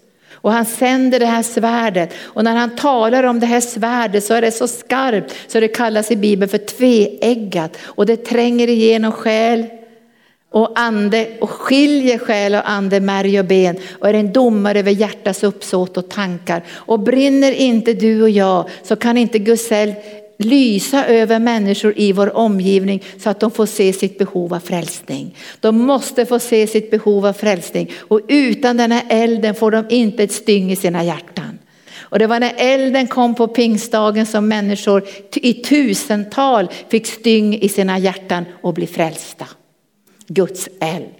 Och 0.44 0.52
han 0.52 0.64
sänder 0.64 1.18
det 1.18 1.26
här 1.26 1.42
svärdet. 1.42 2.14
Och 2.22 2.44
när 2.44 2.56
han 2.56 2.76
talar 2.76 3.24
om 3.24 3.40
det 3.40 3.46
här 3.46 3.60
svärdet 3.60 4.24
så 4.24 4.34
är 4.34 4.42
det 4.42 4.50
så 4.50 4.68
skarpt 4.68 5.34
så 5.46 5.60
det 5.60 5.68
kallas 5.68 6.10
i 6.10 6.16
Bibeln 6.16 6.48
för 6.48 6.58
tveeggat. 6.58 7.76
Och 7.84 8.06
det 8.06 8.16
tränger 8.16 8.68
igenom 8.68 9.12
själ 9.12 9.66
och 10.50 10.78
ande 10.78 11.28
och 11.40 11.50
skiljer 11.50 12.18
själ 12.18 12.54
och 12.54 12.70
ande, 12.70 13.00
märg 13.00 13.38
och 13.38 13.44
ben 13.44 13.76
och 13.98 14.08
är 14.08 14.14
en 14.14 14.32
domare 14.32 14.78
över 14.78 14.90
hjärtas 14.90 15.42
uppsåt 15.42 15.96
och 15.96 16.10
tankar. 16.10 16.62
Och 16.70 17.00
brinner 17.00 17.52
inte 17.52 17.92
du 17.92 18.22
och 18.22 18.30
jag 18.30 18.68
så 18.82 18.96
kan 18.96 19.16
inte 19.16 19.38
Guds 19.38 19.72
eld 19.72 19.94
lysa 20.36 21.06
över 21.06 21.38
människor 21.38 21.94
i 21.96 22.12
vår 22.12 22.36
omgivning 22.36 23.02
så 23.18 23.30
att 23.30 23.40
de 23.40 23.50
får 23.50 23.66
se 23.66 23.92
sitt 23.92 24.18
behov 24.18 24.54
av 24.54 24.60
frälsning. 24.60 25.36
De 25.60 25.78
måste 25.78 26.26
få 26.26 26.38
se 26.38 26.66
sitt 26.66 26.90
behov 26.90 27.26
av 27.26 27.32
frälsning 27.32 27.90
och 27.98 28.20
utan 28.28 28.76
den 28.76 28.92
här 28.92 29.04
elden 29.08 29.54
får 29.54 29.70
de 29.70 29.84
inte 29.88 30.22
ett 30.22 30.32
styng 30.32 30.72
i 30.72 30.76
sina 30.76 31.04
hjärtan. 31.04 31.58
Och 31.96 32.18
det 32.18 32.26
var 32.26 32.40
när 32.40 32.54
elden 32.56 33.06
kom 33.06 33.34
på 33.34 33.48
pingstdagen 33.48 34.26
som 34.26 34.48
människor 34.48 35.04
i 35.34 35.54
tusental 35.54 36.68
fick 36.88 37.06
styng 37.06 37.54
i 37.54 37.68
sina 37.68 37.98
hjärtan 37.98 38.44
och 38.62 38.74
blev 38.74 38.86
frälsta. 38.86 39.46
Guds 40.26 40.68
eld. 40.80 41.14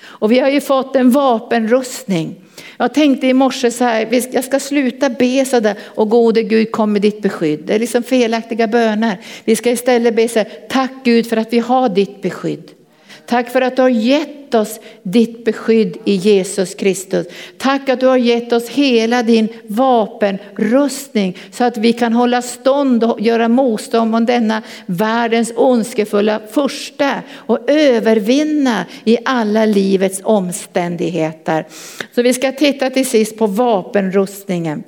Och 0.00 0.32
vi 0.32 0.38
har 0.38 0.48
ju 0.48 0.60
fått 0.60 0.96
en 0.96 1.10
vapenrustning. 1.10 2.44
Jag 2.76 2.94
tänkte 2.94 3.26
i 3.26 3.32
morse 3.32 3.70
så 3.70 3.84
här, 3.84 4.08
jag 4.32 4.44
ska 4.44 4.60
sluta 4.60 5.10
be 5.10 5.44
så 5.44 5.60
där 5.60 5.76
och 5.84 6.10
gode 6.10 6.42
Gud 6.42 6.72
kom 6.72 6.92
med 6.92 7.02
ditt 7.02 7.22
beskydd. 7.22 7.60
Det 7.64 7.74
är 7.74 7.78
liksom 7.78 8.02
felaktiga 8.02 8.66
böner. 8.66 9.20
Vi 9.44 9.56
ska 9.56 9.70
istället 9.70 10.16
be 10.16 10.28
så 10.28 10.38
här, 10.38 10.48
tack 10.68 10.92
Gud 11.04 11.26
för 11.26 11.36
att 11.36 11.52
vi 11.52 11.58
har 11.58 11.88
ditt 11.88 12.22
beskydd. 12.22 12.70
Tack 13.28 13.50
för 13.50 13.60
att 13.60 13.76
du 13.76 13.82
har 13.82 13.88
gett 13.88 14.54
oss 14.54 14.80
ditt 15.02 15.44
beskydd 15.44 15.96
i 16.04 16.14
Jesus 16.14 16.74
Kristus. 16.74 17.26
Tack 17.58 17.88
att 17.88 18.00
du 18.00 18.06
har 18.06 18.16
gett 18.16 18.52
oss 18.52 18.68
hela 18.68 19.22
din 19.22 19.48
vapenrustning 19.66 21.36
så 21.50 21.64
att 21.64 21.76
vi 21.76 21.92
kan 21.92 22.12
hålla 22.12 22.42
stånd 22.42 23.04
och 23.04 23.20
göra 23.20 23.48
motstånd 23.48 24.10
mot 24.10 24.26
denna 24.26 24.62
världens 24.86 25.52
ondskefulla 25.56 26.40
första 26.50 27.22
och 27.32 27.70
övervinna 27.70 28.86
i 29.04 29.18
alla 29.24 29.64
livets 29.64 30.20
omständigheter. 30.24 31.66
Så 32.14 32.22
vi 32.22 32.34
ska 32.34 32.52
titta 32.52 32.90
till 32.90 33.06
sist 33.06 33.38
på 33.38 33.46
vapenrustningen. 33.46 34.82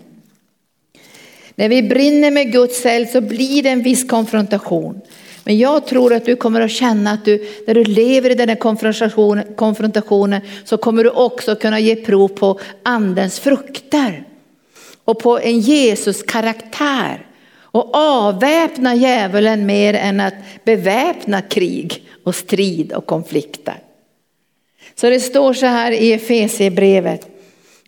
När 1.55 1.69
vi 1.69 1.83
brinner 1.83 2.31
med 2.31 2.53
Guds 2.53 2.87
eld 2.87 3.09
så 3.09 3.21
blir 3.21 3.63
det 3.63 3.69
en 3.69 3.83
viss 3.83 4.09
konfrontation. 4.09 5.01
Men 5.45 5.59
jag 5.59 5.87
tror 5.87 6.13
att 6.13 6.25
du 6.25 6.37
kommer 6.37 6.61
att 6.61 6.71
känna 6.71 7.11
att 7.11 7.25
du, 7.25 7.49
när 7.67 7.75
du 7.75 7.85
lever 7.85 8.31
i 8.31 8.35
den 8.35 8.49
här 8.49 8.57
konfrontationen, 8.57 9.55
konfrontationen 9.57 10.41
så 10.65 10.77
kommer 10.77 11.05
du 11.05 11.11
också 11.11 11.57
kunna 11.57 11.81
ge 11.81 11.97
prov 11.97 12.29
på 12.29 12.61
andens 12.83 13.41
frukter. 13.41 14.25
Och 15.05 15.19
på 15.19 15.39
en 15.39 15.61
Jesus 15.61 16.23
karaktär. 16.23 17.27
Och 17.73 17.95
avväpna 17.95 18.95
djävulen 18.95 19.67
mer 19.67 19.95
än 19.95 20.21
att 20.21 20.35
beväpna 20.65 21.43
krig 21.43 22.09
och 22.25 22.35
strid 22.35 22.93
och 22.93 23.07
konflikter. 23.07 23.83
Så 24.95 25.11
det 25.11 25.21
står 25.21 25.55
så 25.55 25.67
här 25.67 25.93
i 25.93 26.13
Efesierbrevet, 26.13 27.29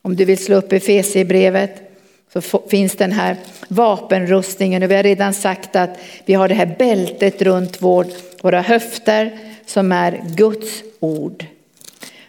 om 0.02 0.16
du 0.16 0.24
vill 0.24 0.44
slå 0.44 0.56
upp 0.56 0.72
Efesierbrevet 0.72 1.91
så 2.32 2.40
finns 2.70 2.96
den 2.96 3.12
här 3.12 3.36
vapenrustningen 3.68 4.82
och 4.82 4.90
vi 4.90 4.94
har 4.94 5.02
redan 5.02 5.34
sagt 5.34 5.76
att 5.76 5.98
vi 6.24 6.34
har 6.34 6.48
det 6.48 6.54
här 6.54 6.74
bältet 6.78 7.42
runt 7.42 7.82
vår, 7.82 8.06
våra 8.42 8.60
höfter 8.60 9.38
som 9.66 9.92
är 9.92 10.20
Guds 10.36 10.82
ord. 11.00 11.46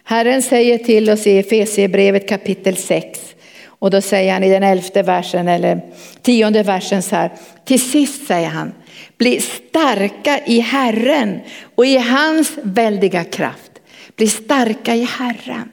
Herren 0.04 0.42
säger 0.42 0.78
till 0.78 1.10
oss 1.10 1.26
i 1.26 1.38
Efesierbrevet 1.38 2.28
kapitel 2.28 2.76
6 2.76 3.20
och 3.66 3.90
då 3.90 4.00
säger 4.00 4.32
han 4.32 4.44
i 4.44 4.50
den 4.50 4.62
elfte 4.62 5.02
versen 5.02 5.48
eller 5.48 5.80
tionde 6.22 6.62
versen 6.62 7.02
så 7.02 7.16
här. 7.16 7.32
Till 7.64 7.90
sist 7.90 8.26
säger 8.26 8.48
han, 8.48 8.72
bli 9.16 9.40
starka 9.40 10.40
i 10.46 10.60
Herren 10.60 11.40
och 11.74 11.86
i 11.86 11.96
hans 11.96 12.52
väldiga 12.62 13.24
kraft. 13.24 13.72
Bli 14.16 14.28
starka 14.28 14.94
i 14.94 15.04
Herren. 15.04 15.70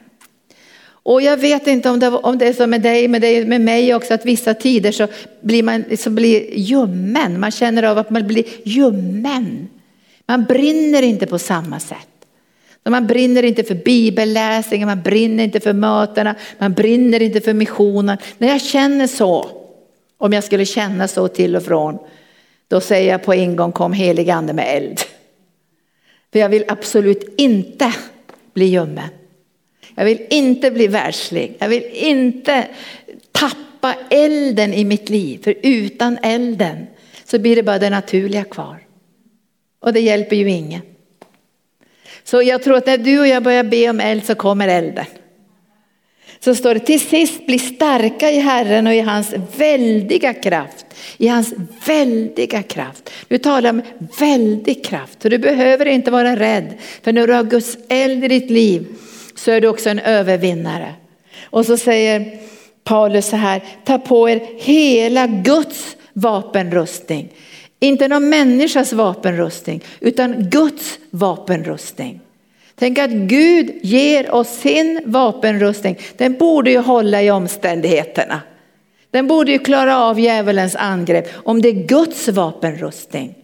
Och 1.02 1.22
jag 1.22 1.36
vet 1.36 1.66
inte 1.66 1.90
om 1.90 1.98
det, 1.98 2.08
om 2.08 2.38
det 2.38 2.48
är 2.48 2.52
så 2.52 2.66
med 2.66 2.82
dig, 2.82 3.08
med 3.08 3.20
dig, 3.20 3.44
med 3.44 3.60
mig 3.60 3.94
också, 3.94 4.14
att 4.14 4.26
vissa 4.26 4.54
tider 4.54 4.92
så 4.92 5.08
blir 5.40 5.62
man 5.62 5.84
så 5.96 6.10
blir 6.10 6.58
ljummen. 6.58 7.40
Man 7.40 7.50
känner 7.50 7.82
av 7.82 7.98
att 7.98 8.10
man 8.10 8.26
blir 8.26 8.44
ljummen. 8.64 9.68
Man 10.26 10.44
brinner 10.44 11.02
inte 11.02 11.26
på 11.26 11.38
samma 11.38 11.80
sätt. 11.80 12.08
Man 12.84 13.06
brinner 13.06 13.42
inte 13.42 13.64
för 13.64 13.74
bibelläsningen, 13.74 14.88
man 14.88 15.02
brinner 15.02 15.44
inte 15.44 15.60
för 15.60 15.72
mötena, 15.72 16.34
man 16.58 16.72
brinner 16.72 17.22
inte 17.22 17.40
för 17.40 17.52
missionen. 17.52 18.18
När 18.38 18.48
jag 18.48 18.60
känner 18.60 19.06
så, 19.06 19.50
om 20.18 20.32
jag 20.32 20.44
skulle 20.44 20.64
känna 20.64 21.08
så 21.08 21.28
till 21.28 21.56
och 21.56 21.62
från, 21.62 21.98
då 22.68 22.80
säger 22.80 23.12
jag 23.12 23.22
på 23.22 23.34
en 23.34 23.56
gång 23.56 23.72
kom 23.72 23.92
helig 23.92 24.30
ande 24.30 24.52
med 24.52 24.76
eld. 24.76 25.00
För 26.32 26.38
jag 26.38 26.48
vill 26.48 26.64
absolut 26.68 27.34
inte 27.36 27.94
bli 28.54 28.64
ljummen. 28.64 29.08
Jag 29.94 30.04
vill 30.04 30.26
inte 30.30 30.70
bli 30.70 30.86
världslig. 30.86 31.56
Jag 31.58 31.68
vill 31.68 31.84
inte 31.92 32.66
tappa 33.32 33.94
elden 34.10 34.74
i 34.74 34.84
mitt 34.84 35.08
liv. 35.08 35.40
För 35.44 35.54
utan 35.62 36.18
elden 36.22 36.86
så 37.24 37.38
blir 37.38 37.56
det 37.56 37.62
bara 37.62 37.78
det 37.78 37.90
naturliga 37.90 38.44
kvar. 38.44 38.78
Och 39.80 39.92
det 39.92 40.00
hjälper 40.00 40.36
ju 40.36 40.50
ingen. 40.50 40.82
Så 42.24 42.42
jag 42.42 42.62
tror 42.62 42.76
att 42.76 42.86
när 42.86 42.98
du 42.98 43.20
och 43.20 43.26
jag 43.26 43.42
börjar 43.42 43.64
be 43.64 43.90
om 43.90 44.00
eld 44.00 44.24
så 44.24 44.34
kommer 44.34 44.68
elden. 44.68 45.06
Så 46.44 46.54
står 46.54 46.74
det 46.74 46.80
till 46.80 47.00
sist 47.00 47.46
bli 47.46 47.58
starka 47.58 48.30
i 48.30 48.38
Herren 48.38 48.86
och 48.86 48.94
i 48.94 49.00
hans 49.00 49.34
väldiga 49.56 50.34
kraft. 50.34 50.86
I 51.16 51.28
hans 51.28 51.54
väldiga 51.86 52.62
kraft. 52.62 53.10
Du 53.28 53.38
talar 53.38 53.70
om 53.70 53.82
väldig 54.20 54.84
kraft. 54.84 55.22
Så 55.22 55.28
du 55.28 55.38
behöver 55.38 55.86
inte 55.86 56.10
vara 56.10 56.36
rädd. 56.36 56.74
För 57.02 57.12
när 57.12 57.26
du 57.26 57.32
har 57.32 57.44
Guds 57.44 57.78
eld 57.88 58.24
i 58.24 58.28
ditt 58.28 58.50
liv 58.50 58.86
så 59.34 59.50
är 59.50 59.60
du 59.60 59.68
också 59.68 59.90
en 59.90 59.98
övervinnare. 59.98 60.94
Och 61.42 61.66
så 61.66 61.76
säger 61.76 62.38
Paulus 62.84 63.26
så 63.26 63.36
här, 63.36 63.62
ta 63.84 63.98
på 63.98 64.30
er 64.30 64.40
hela 64.58 65.26
Guds 65.26 65.96
vapenrustning. 66.12 67.28
Inte 67.80 68.08
någon 68.08 68.28
människas 68.28 68.92
vapenrustning 68.92 69.80
utan 70.00 70.50
Guds 70.50 70.98
vapenrustning. 71.10 72.20
Tänk 72.74 72.98
att 72.98 73.10
Gud 73.10 73.70
ger 73.82 74.30
oss 74.30 74.48
sin 74.48 75.00
vapenrustning. 75.04 75.98
Den 76.16 76.38
borde 76.38 76.70
ju 76.70 76.78
hålla 76.78 77.22
i 77.22 77.30
omständigheterna. 77.30 78.40
Den 79.10 79.26
borde 79.26 79.52
ju 79.52 79.58
klara 79.58 79.98
av 79.98 80.20
djävulens 80.20 80.76
angrepp 80.76 81.28
om 81.34 81.62
det 81.62 81.68
är 81.68 81.86
Guds 81.86 82.28
vapenrustning. 82.28 83.34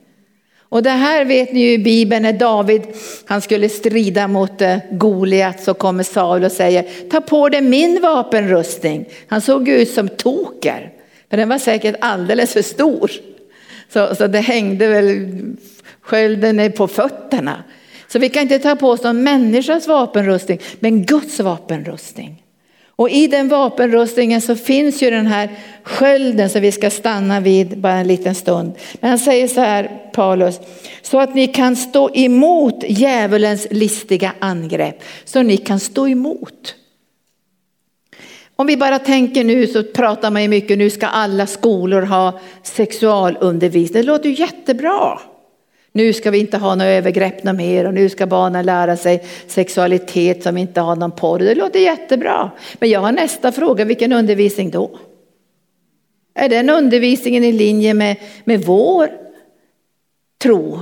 Och 0.68 0.82
det 0.82 0.90
här 0.90 1.24
vet 1.24 1.52
ni 1.52 1.60
ju 1.60 1.72
i 1.72 1.78
Bibeln 1.78 2.22
när 2.22 2.32
David 2.32 2.82
han 3.24 3.40
skulle 3.40 3.68
strida 3.68 4.28
mot 4.28 4.60
eh, 4.60 4.76
Goliat 4.90 5.62
så 5.62 5.74
kommer 5.74 6.02
Saul 6.02 6.44
och 6.44 6.52
säger 6.52 7.08
ta 7.10 7.20
på 7.20 7.48
dig 7.48 7.60
min 7.60 8.00
vapenrustning. 8.02 9.08
Han 9.26 9.40
såg 9.40 9.68
ut 9.68 9.90
som 9.90 10.08
toker, 10.08 10.92
men 11.28 11.38
den 11.38 11.48
var 11.48 11.58
säkert 11.58 11.96
alldeles 12.00 12.52
för 12.52 12.62
stor. 12.62 13.10
Så, 13.88 14.14
så 14.14 14.26
det 14.26 14.40
hängde 14.40 14.86
väl 14.86 15.28
skölden 16.00 16.72
på 16.72 16.88
fötterna. 16.88 17.64
Så 18.08 18.18
vi 18.18 18.28
kan 18.28 18.42
inte 18.42 18.58
ta 18.58 18.76
på 18.76 18.90
oss 18.90 19.02
någon 19.02 19.22
människas 19.22 19.88
vapenrustning, 19.88 20.60
men 20.80 21.04
Guds 21.04 21.40
vapenrustning. 21.40 22.42
Och 22.98 23.10
i 23.10 23.26
den 23.26 23.48
vapenrustningen 23.48 24.40
så 24.40 24.56
finns 24.56 25.02
ju 25.02 25.10
den 25.10 25.26
här 25.26 25.50
skölden 25.82 26.50
som 26.50 26.60
vi 26.60 26.72
ska 26.72 26.90
stanna 26.90 27.40
vid 27.40 27.78
bara 27.78 27.92
en 27.92 28.08
liten 28.08 28.34
stund. 28.34 28.72
Men 29.00 29.10
han 29.10 29.18
säger 29.18 29.48
så 29.48 29.60
här, 29.60 30.10
Paulus, 30.12 30.60
så 31.02 31.20
att 31.20 31.34
ni 31.34 31.46
kan 31.46 31.76
stå 31.76 32.10
emot 32.14 32.84
djävulens 32.88 33.66
listiga 33.70 34.32
angrepp. 34.38 35.02
Så 35.24 35.42
ni 35.42 35.56
kan 35.56 35.80
stå 35.80 36.08
emot. 36.08 36.74
Om 38.56 38.66
vi 38.66 38.76
bara 38.76 38.98
tänker 38.98 39.44
nu 39.44 39.66
så 39.66 39.82
pratar 39.82 40.30
man 40.30 40.42
ju 40.42 40.48
mycket, 40.48 40.78
nu 40.78 40.90
ska 40.90 41.06
alla 41.06 41.46
skolor 41.46 42.02
ha 42.02 42.40
sexualundervisning. 42.62 44.02
Det 44.02 44.06
låter 44.06 44.28
ju 44.28 44.34
jättebra. 44.34 45.20
Nu 45.98 46.12
ska 46.12 46.30
vi 46.30 46.38
inte 46.38 46.56
ha 46.56 46.74
några 46.74 46.90
övergrepp 46.90 47.44
något 47.44 47.56
mer 47.56 47.86
och 47.86 47.94
nu 47.94 48.08
ska 48.08 48.26
barnen 48.26 48.66
lära 48.66 48.96
sig 48.96 49.24
sexualitet 49.46 50.42
som 50.42 50.58
inte 50.58 50.80
har 50.80 50.96
någon 50.96 51.10
porr. 51.10 51.38
Det 51.38 51.54
låter 51.54 51.80
jättebra. 51.80 52.50
Men 52.78 52.90
jag 52.90 53.00
har 53.00 53.12
nästa 53.12 53.52
fråga, 53.52 53.84
vilken 53.84 54.12
undervisning 54.12 54.70
då? 54.70 54.90
Är 56.34 56.48
den 56.48 56.70
undervisningen 56.70 57.44
i 57.44 57.52
linje 57.52 57.94
med, 57.94 58.16
med 58.44 58.64
vår 58.64 59.10
tro 60.42 60.78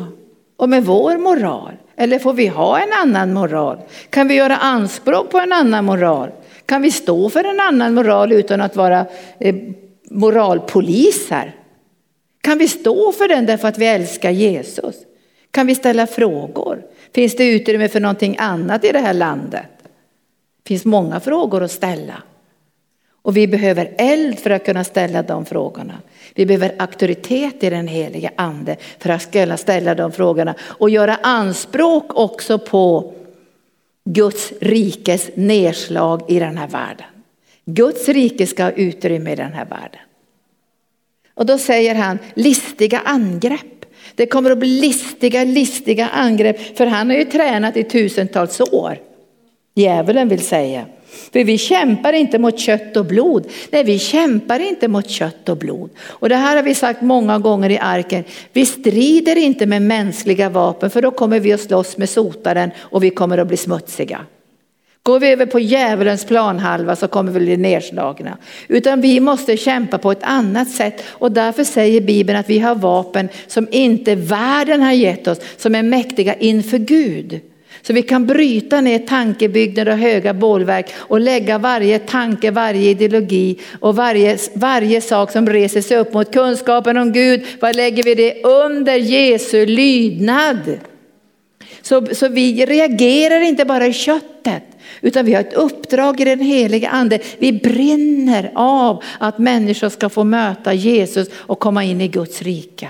och 0.57 0.69
med 0.69 0.85
vår 0.85 1.19
moral? 1.19 1.73
Eller 1.97 2.19
får 2.19 2.33
vi 2.33 2.47
ha 2.47 2.81
en 2.81 2.93
annan 3.03 3.33
moral? 3.33 3.79
Kan 4.11 4.29
vi 4.29 4.35
göra 4.35 4.57
anspråk 4.57 5.31
på 5.31 5.39
en 5.39 5.53
annan 5.53 5.85
moral? 5.85 6.31
Kan 6.67 6.83
vi 6.83 6.91
stå 6.91 7.31
för 7.31 7.45
en 7.45 7.61
annan 7.61 7.95
moral 7.95 8.33
utan 8.33 8.61
att 8.61 8.77
vara 8.77 9.07
eh, 9.39 9.55
moralpoliser? 10.11 11.55
Kan 12.47 12.59
vi 12.59 12.69
stå 12.69 13.13
för 13.13 13.29
den 13.29 13.47
därför 13.47 13.69
att 13.69 13.79
vi 13.79 13.87
älskar 13.87 14.31
Jesus? 14.31 14.97
Kan 15.51 15.67
vi 15.67 15.75
ställa 15.75 16.07
frågor? 16.07 16.83
Finns 17.15 17.37
det 17.37 17.53
utrymme 17.53 17.89
för 17.89 18.01
någonting 18.01 18.37
annat 18.39 18.85
i 18.85 18.93
det 18.93 18.99
här 18.99 19.15
landet? 19.15 19.67
Det 20.63 20.69
finns 20.69 20.85
många 20.85 21.21
frågor 21.21 21.63
att 21.63 21.71
ställa. 21.71 22.23
Och 23.23 23.37
vi 23.37 23.47
behöver 23.47 23.95
eld 23.99 24.39
för 24.39 24.51
att 24.51 24.65
kunna 24.65 24.85
ställa 24.85 25.23
de 25.23 25.45
frågorna. 25.45 25.99
Vi 26.35 26.47
behöver 26.47 26.75
auktoritet 26.79 27.65
i 27.65 27.71
den 27.71 27.89
heliga 27.89 28.31
ande 28.37 28.77
för 28.99 29.11
att 29.11 29.33
kunna 29.33 29.57
ställa 29.57 29.95
de 29.95 30.13
frågorna 30.13 30.55
och 30.61 30.91
göra 30.91 31.19
anspråk 31.23 32.05
också 32.19 32.59
på 32.59 33.15
Guds 34.05 34.53
rikes 34.61 35.31
nedslag 35.35 36.23
i 36.29 36.39
den 36.39 36.57
här 36.57 36.69
världen. 36.69 37.07
Guds 37.65 38.09
rike 38.09 38.47
ska 38.47 38.65
ha 38.65 38.71
utrymme 38.71 39.33
i 39.33 39.37
den 39.37 39.53
här 39.53 39.65
världen. 39.65 40.06
Och 41.37 41.47
då 41.47 41.59
säger 41.59 41.95
han 41.95 42.19
listiga 42.35 43.01
angrepp. 43.05 43.87
Det 44.15 44.27
kommer 44.27 44.51
att 44.51 44.59
bli 44.59 44.81
listiga, 44.81 45.45
listiga 45.45 46.09
angrepp. 46.09 46.77
För 46.77 46.87
han 46.87 47.11
har 47.11 47.17
ju 47.17 47.25
tränat 47.25 47.77
i 47.77 47.85
tusentals 47.85 48.61
år. 48.61 48.99
Djävulen 49.75 50.29
vill 50.29 50.41
säga. 50.41 50.87
För 51.33 51.45
vi 51.45 51.59
kämpar 51.59 52.13
inte 52.13 52.39
mot 52.39 52.59
kött 52.59 52.97
och 52.97 53.07
blod. 53.07 53.47
Nej, 53.71 53.85
vi 53.85 53.99
kämpar 53.99 54.61
inte 54.61 54.89
mot 54.89 55.11
kött 55.11 55.49
och 55.49 55.57
blod. 55.57 55.91
Och 55.99 56.29
det 56.29 56.37
här 56.37 56.57
har 56.57 56.63
vi 56.63 56.75
sagt 56.75 57.03
många 57.03 57.39
gånger 57.39 57.71
i 57.71 57.79
arken. 57.79 58.25
Vi 58.53 58.67
strider 58.67 59.37
inte 59.37 59.67
med 59.67 59.83
mänskliga 59.83 60.49
vapen 60.49 60.91
för 60.91 61.03
då 61.03 61.11
kommer 61.11 61.41
vi 61.41 61.53
att 61.53 61.61
slåss 61.61 61.97
med 61.97 62.09
sotaren 62.09 62.71
och 62.79 63.05
vi 63.05 63.11
kommer 63.11 63.39
att 63.39 63.49
bli 63.49 63.57
smutsiga. 63.57 64.21
Går 65.07 65.21
vi 65.21 65.29
över 65.29 65.47
på 65.47 65.61
djävulens 65.61 66.25
planhalva 66.25 66.97
så 66.97 67.09
kommer 67.09 67.33
vi 67.33 67.41
bli 67.41 67.57
nedslagna. 67.57 68.39
Utan 68.69 69.01
vi 69.01 69.21
måste 69.21 69.57
kämpa 69.57 69.99
på 69.99 70.13
ett 70.13 70.23
annat 70.23 70.71
sätt 70.71 71.05
och 71.09 71.33
därför 71.33 71.65
säger 71.65 72.01
Bibeln 72.01 72.39
att 72.39 72.51
vi 72.51 72.59
har 72.59 72.75
vapen 72.75 73.29
som 73.47 73.69
inte 73.71 74.15
världen 74.15 74.83
har 74.83 74.93
gett 74.93 75.29
oss, 75.29 75.39
som 75.57 75.75
är 75.75 75.83
mäktiga 75.83 76.35
inför 76.35 76.79
Gud. 76.79 77.41
Så 77.83 77.93
vi 77.93 78.03
kan 78.03 78.27
bryta 78.27 78.81
ner 78.81 78.99
tankebyggnader 78.99 79.93
och 79.93 79.99
höga 79.99 80.35
bålverk 80.35 80.87
och 80.97 81.21
lägga 81.21 81.59
varje 81.59 81.99
tanke, 81.99 82.51
varje 82.51 82.91
ideologi 82.91 83.59
och 83.81 83.97
varje, 83.97 84.39
varje 84.55 85.01
sak 85.01 85.33
som 85.33 85.47
reser 85.49 85.81
sig 85.81 85.97
upp 85.97 86.15
mot 86.15 86.33
kunskapen 86.33 86.97
om 86.97 87.13
Gud. 87.13 87.43
Vad 87.61 87.77
lägger 87.77 88.03
vi 88.03 88.15
det 88.15 88.43
under 88.45 88.97
Jesu 88.97 89.67
lydnad? 89.67 90.79
Så, 91.87 92.07
så 92.15 92.29
vi 92.29 92.67
reagerar 92.67 93.41
inte 93.41 93.65
bara 93.65 93.87
i 93.87 93.93
köttet 93.93 94.63
utan 95.01 95.27
vi 95.27 95.35
har 95.35 95.41
ett 95.41 95.53
uppdrag 95.53 96.21
i 96.21 96.25
den 96.25 96.41
heliga 96.41 96.89
ande. 96.89 97.19
Vi 97.39 97.53
brinner 97.53 98.51
av 98.55 99.03
att 99.19 99.39
människor 99.39 99.89
ska 99.89 100.09
få 100.09 100.25
möta 100.25 100.75
Jesus 100.75 101.29
och 101.37 101.59
komma 101.59 101.85
in 101.85 102.01
i 102.01 102.09
Guds 102.09 102.43
rike. 102.43 102.89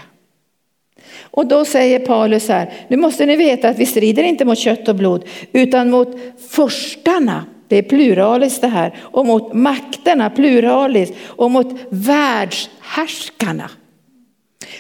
Och 1.21 1.47
då 1.47 1.65
säger 1.65 1.99
Paulus 1.99 2.49
här, 2.49 2.73
nu 2.89 2.97
måste 2.97 3.27
ni 3.27 3.37
veta 3.37 3.69
att 3.69 3.79
vi 3.79 3.87
strider 3.87 4.23
inte 4.23 4.45
mot 4.45 4.59
kött 4.59 4.89
och 4.89 4.97
blod 4.97 5.25
utan 5.53 5.91
mot 5.91 6.09
förstarna, 6.51 7.45
det 7.69 7.77
är 7.77 7.83
pluralis 7.83 8.61
det 8.61 8.69
här, 8.69 8.95
och 9.01 9.27
mot 9.27 9.53
makterna, 9.53 10.31
pluralis, 10.31 11.13
och 11.27 11.51
mot 11.51 11.81
världshärskarna. 11.91 13.71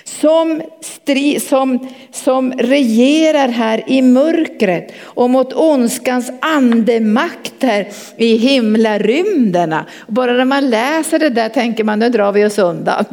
Som, 0.04 0.62
stri, 0.80 1.40
som, 1.40 1.88
som 2.12 2.52
regerar 2.52 3.48
här 3.48 3.84
i 3.86 4.02
mörkret 4.02 4.92
och 5.02 5.30
mot 5.30 5.52
ondskans 5.52 6.32
andemakter 6.40 7.88
i 8.16 8.36
himlarymderna. 8.36 9.86
Bara 10.06 10.32
när 10.32 10.44
man 10.44 10.70
läser 10.70 11.18
det 11.18 11.28
där 11.28 11.48
tänker 11.48 11.84
man, 11.84 11.98
nu 11.98 12.08
drar 12.08 12.32
vi 12.32 12.44
oss 12.44 12.58
undan. 12.58 13.04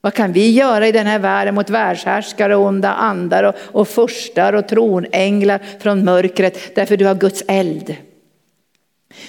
Vad 0.00 0.14
kan 0.14 0.32
vi 0.32 0.50
göra 0.50 0.88
i 0.88 0.92
den 0.92 1.06
här 1.06 1.18
världen 1.18 1.54
mot 1.54 1.70
världshärskare, 1.70 2.56
onda 2.56 2.92
andar 2.92 3.44
och, 3.44 3.54
och 3.58 3.88
furstar 3.88 4.52
och 4.52 4.68
tronänglar 4.68 5.60
från 5.80 6.04
mörkret 6.04 6.74
därför 6.74 6.96
du 6.96 7.06
har 7.06 7.14
Guds 7.14 7.44
eld. 7.48 7.96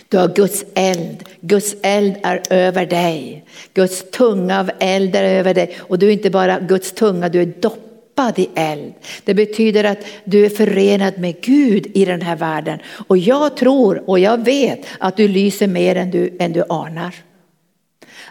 Du 0.10 0.18
har 0.18 0.28
Guds 0.28 0.66
eld. 0.76 1.24
Guds 1.42 1.76
eld 1.82 2.16
är 2.24 2.42
över 2.50 2.86
dig. 2.86 3.46
Guds 3.74 4.12
tunga 4.12 4.60
av 4.60 4.72
eld 4.80 5.16
är 5.16 5.24
över 5.24 5.54
dig. 5.54 5.78
Och 5.80 6.00
du 6.00 6.08
är 6.08 6.12
inte 6.12 6.30
bara 6.30 6.60
Guds 6.60 6.92
tunga, 6.92 7.30
du 7.30 7.42
är 7.42 7.46
doppad 7.46 8.40
i 8.40 8.50
eld. 8.56 8.94
Det 9.24 9.34
betyder 9.34 9.84
att 9.84 10.06
du 10.24 10.46
är 10.46 10.50
förenad 10.50 11.18
med 11.18 11.42
Gud 11.42 11.88
i 11.94 12.06
den 12.06 12.22
här 12.22 12.36
världen. 12.36 12.80
Och 13.08 13.18
jag 13.18 13.58
tror 13.58 14.10
och 14.10 14.20
jag 14.20 14.46
vet 14.46 14.86
att 15.00 15.18
du 15.18 15.28
lyser 15.28 15.68
mer 15.68 15.96
än 15.96 16.12
du, 16.12 16.38
än 16.40 16.54
du 16.54 16.64
anar. 16.70 17.16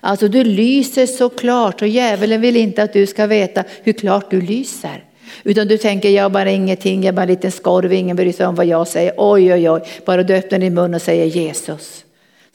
Alltså 0.00 0.28
du 0.28 0.44
lyser 0.44 1.06
så 1.06 1.28
klart 1.28 1.82
och 1.82 1.88
djävulen 1.88 2.40
vill 2.40 2.56
inte 2.56 2.82
att 2.82 2.92
du 2.92 3.06
ska 3.06 3.26
veta 3.26 3.64
hur 3.82 3.92
klart 3.92 4.30
du 4.30 4.40
lyser. 4.40 5.04
Utan 5.44 5.68
du 5.68 5.78
tänker, 5.78 6.08
jag 6.08 6.24
är 6.24 6.28
bara 6.28 6.50
ingenting, 6.50 7.02
jag 7.02 7.08
är 7.08 7.12
bara 7.12 7.22
en 7.22 7.28
liten 7.28 7.50
skorv, 7.52 7.92
ingen 7.92 8.16
bryr 8.16 8.32
sig 8.32 8.46
om 8.46 8.54
vad 8.54 8.66
jag 8.66 8.88
säger. 8.88 9.14
Oj, 9.16 9.54
oj, 9.54 9.70
oj, 9.70 9.82
bara 10.06 10.22
du 10.22 10.34
öppnar 10.34 10.58
din 10.58 10.74
mun 10.74 10.94
och 10.94 11.02
säger 11.02 11.26
Jesus. 11.26 12.04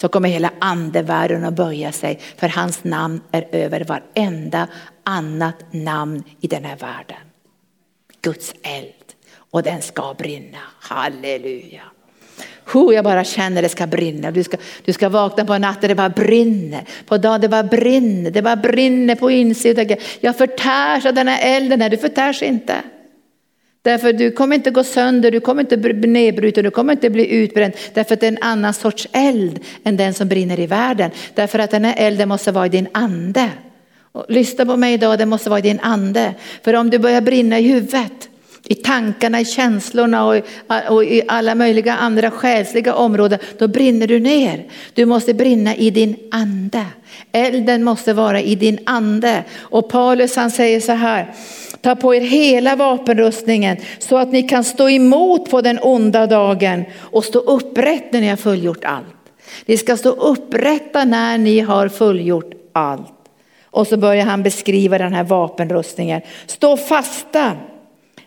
Så 0.01 0.07
kommer 0.07 0.29
hela 0.29 0.51
andevärlden 0.59 1.45
att 1.45 1.53
böja 1.53 1.91
sig, 1.91 2.19
för 2.37 2.47
hans 2.47 2.83
namn 2.83 3.21
är 3.31 3.47
över 3.51 3.83
varenda 3.83 4.67
annat 5.03 5.55
namn 5.71 6.23
i 6.41 6.47
den 6.47 6.63
här 6.63 6.77
världen. 6.77 7.17
Guds 8.21 8.53
eld, 8.63 9.13
och 9.51 9.63
den 9.63 9.81
ska 9.81 10.13
brinna. 10.17 10.57
Halleluja. 10.79 11.81
Hu, 12.65 12.93
jag 12.93 13.03
bara 13.03 13.23
känner 13.23 13.61
det 13.61 13.69
ska 13.69 13.87
brinna. 13.87 14.31
Du 14.31 14.43
ska, 14.43 14.57
du 14.85 14.93
ska 14.93 15.09
vakna 15.09 15.45
på 15.45 15.57
natten, 15.57 15.89
det 15.89 15.95
bara 15.95 16.09
brinner. 16.09 16.83
På 17.05 17.17
dagen 17.17 17.41
det 17.41 17.49
bara 17.49 17.63
brinner, 17.63 18.31
det 18.31 18.41
bara 18.41 18.55
brinner 18.55 19.15
på 19.15 19.31
insidan. 19.31 19.97
Jag 20.19 20.37
förtärs 20.37 21.05
av 21.05 21.13
den 21.13 21.27
här 21.27 21.57
elden, 21.57 21.79
nej 21.79 21.89
du 21.89 21.97
förtärs 21.97 22.43
inte. 22.43 22.75
Därför 23.81 24.13
du 24.13 24.31
kommer 24.31 24.55
inte 24.55 24.71
gå 24.71 24.83
sönder, 24.83 25.31
du 25.31 25.39
kommer 25.39 25.61
inte 25.61 25.77
bli 25.77 26.07
nedbruten, 26.07 26.63
du 26.63 26.71
kommer 26.71 26.93
inte 26.93 27.09
bli 27.09 27.27
utbränd. 27.27 27.73
Därför 27.93 28.13
att 28.13 28.19
det 28.19 28.27
är 28.27 28.31
en 28.31 28.41
annan 28.41 28.73
sorts 28.73 29.07
eld 29.11 29.59
än 29.83 29.97
den 29.97 30.13
som 30.13 30.27
brinner 30.27 30.59
i 30.59 30.67
världen. 30.67 31.11
Därför 31.33 31.59
att 31.59 31.71
den 31.71 31.85
här 31.85 31.95
elden 31.97 32.29
måste 32.29 32.51
vara 32.51 32.65
i 32.65 32.69
din 32.69 32.87
ande. 32.91 33.49
Och 34.11 34.25
lyssna 34.29 34.65
på 34.65 34.77
mig 34.77 34.93
idag, 34.93 35.17
den 35.17 35.29
måste 35.29 35.49
vara 35.49 35.59
i 35.59 35.61
din 35.61 35.79
ande. 35.79 36.33
För 36.63 36.73
om 36.73 36.89
du 36.89 36.99
börjar 36.99 37.21
brinna 37.21 37.59
i 37.59 37.67
huvudet, 37.67 38.29
i 38.67 38.75
tankarna, 38.75 39.41
i 39.41 39.45
känslorna 39.45 40.25
och 40.25 40.37
i, 40.37 40.43
och 40.89 41.03
i 41.03 41.21
alla 41.27 41.55
möjliga 41.55 41.93
andra 41.93 42.31
själsliga 42.31 42.93
områden, 42.93 43.39
då 43.57 43.67
brinner 43.67 44.07
du 44.07 44.19
ner. 44.19 44.65
Du 44.93 45.05
måste 45.05 45.33
brinna 45.33 45.75
i 45.75 45.89
din 45.89 46.15
ande. 46.31 46.85
Elden 47.31 47.83
måste 47.83 48.13
vara 48.13 48.41
i 48.41 48.55
din 48.55 48.79
ande. 48.85 49.43
Och 49.59 49.89
Paulus 49.89 50.35
han 50.35 50.51
säger 50.51 50.79
så 50.79 50.91
här, 50.91 51.33
ta 51.81 51.95
på 51.95 52.15
er 52.15 52.21
hela 52.21 52.75
vapenrustningen 52.75 53.77
så 53.99 54.17
att 54.17 54.31
ni 54.31 54.43
kan 54.43 54.63
stå 54.63 54.89
emot 54.89 55.49
på 55.49 55.61
den 55.61 55.79
onda 55.81 56.27
dagen 56.27 56.85
och 56.99 57.23
stå 57.23 57.39
upprätt 57.39 58.13
när 58.13 58.21
ni 58.21 58.27
har 58.27 58.37
fullgjort 58.37 58.85
allt. 58.85 59.05
Ni 59.65 59.77
ska 59.77 59.97
stå 59.97 60.09
upprätta 60.09 61.05
när 61.05 61.37
ni 61.37 61.59
har 61.59 61.89
fullgjort 61.89 62.51
allt. 62.73 63.11
Och 63.65 63.87
så 63.87 63.97
börjar 63.97 64.25
han 64.25 64.43
beskriva 64.43 64.97
den 64.97 65.13
här 65.13 65.23
vapenrustningen. 65.23 66.21
Stå 66.45 66.77
fasta 66.77 67.51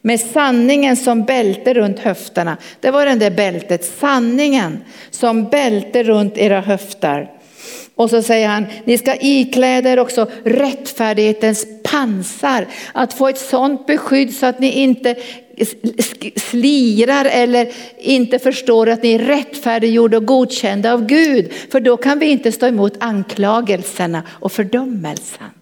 med 0.03 0.21
sanningen 0.21 0.97
som 0.97 1.25
bälte 1.25 1.75
runt 1.75 1.99
höfterna. 1.99 2.57
Det 2.81 2.91
var 2.91 3.07
den 3.07 3.19
där 3.19 3.31
bältet, 3.31 3.85
sanningen 3.85 4.79
som 5.11 5.45
bälte 5.45 6.03
runt 6.03 6.39
era 6.39 6.61
höfter. 6.61 7.31
Och 7.95 8.11
så 8.11 8.23
säger 8.23 8.49
han, 8.49 8.67
ni 8.85 8.99
ska 8.99 9.15
ikläda 9.21 9.91
er 9.91 9.99
också 9.99 10.31
rättfärdighetens 10.45 11.67
pansar. 11.83 12.67
Att 12.93 13.13
få 13.13 13.29
ett 13.29 13.39
sånt 13.39 13.87
beskydd 13.87 14.35
så 14.35 14.47
att 14.47 14.61
ni 14.61 14.73
inte 14.73 15.15
slirar 16.37 17.25
eller 17.25 17.69
inte 17.99 18.39
förstår 18.39 18.89
att 18.89 19.03
ni 19.03 19.13
är 19.13 19.19
rättfärdiggjorda 19.19 20.17
och 20.17 20.27
godkända 20.27 20.93
av 20.93 21.07
Gud. 21.07 21.53
För 21.71 21.81
då 21.81 21.97
kan 21.97 22.19
vi 22.19 22.27
inte 22.27 22.53
stå 22.53 22.67
emot 22.67 22.95
anklagelserna 23.01 24.23
och 24.29 24.53
fördömelsen. 24.53 25.58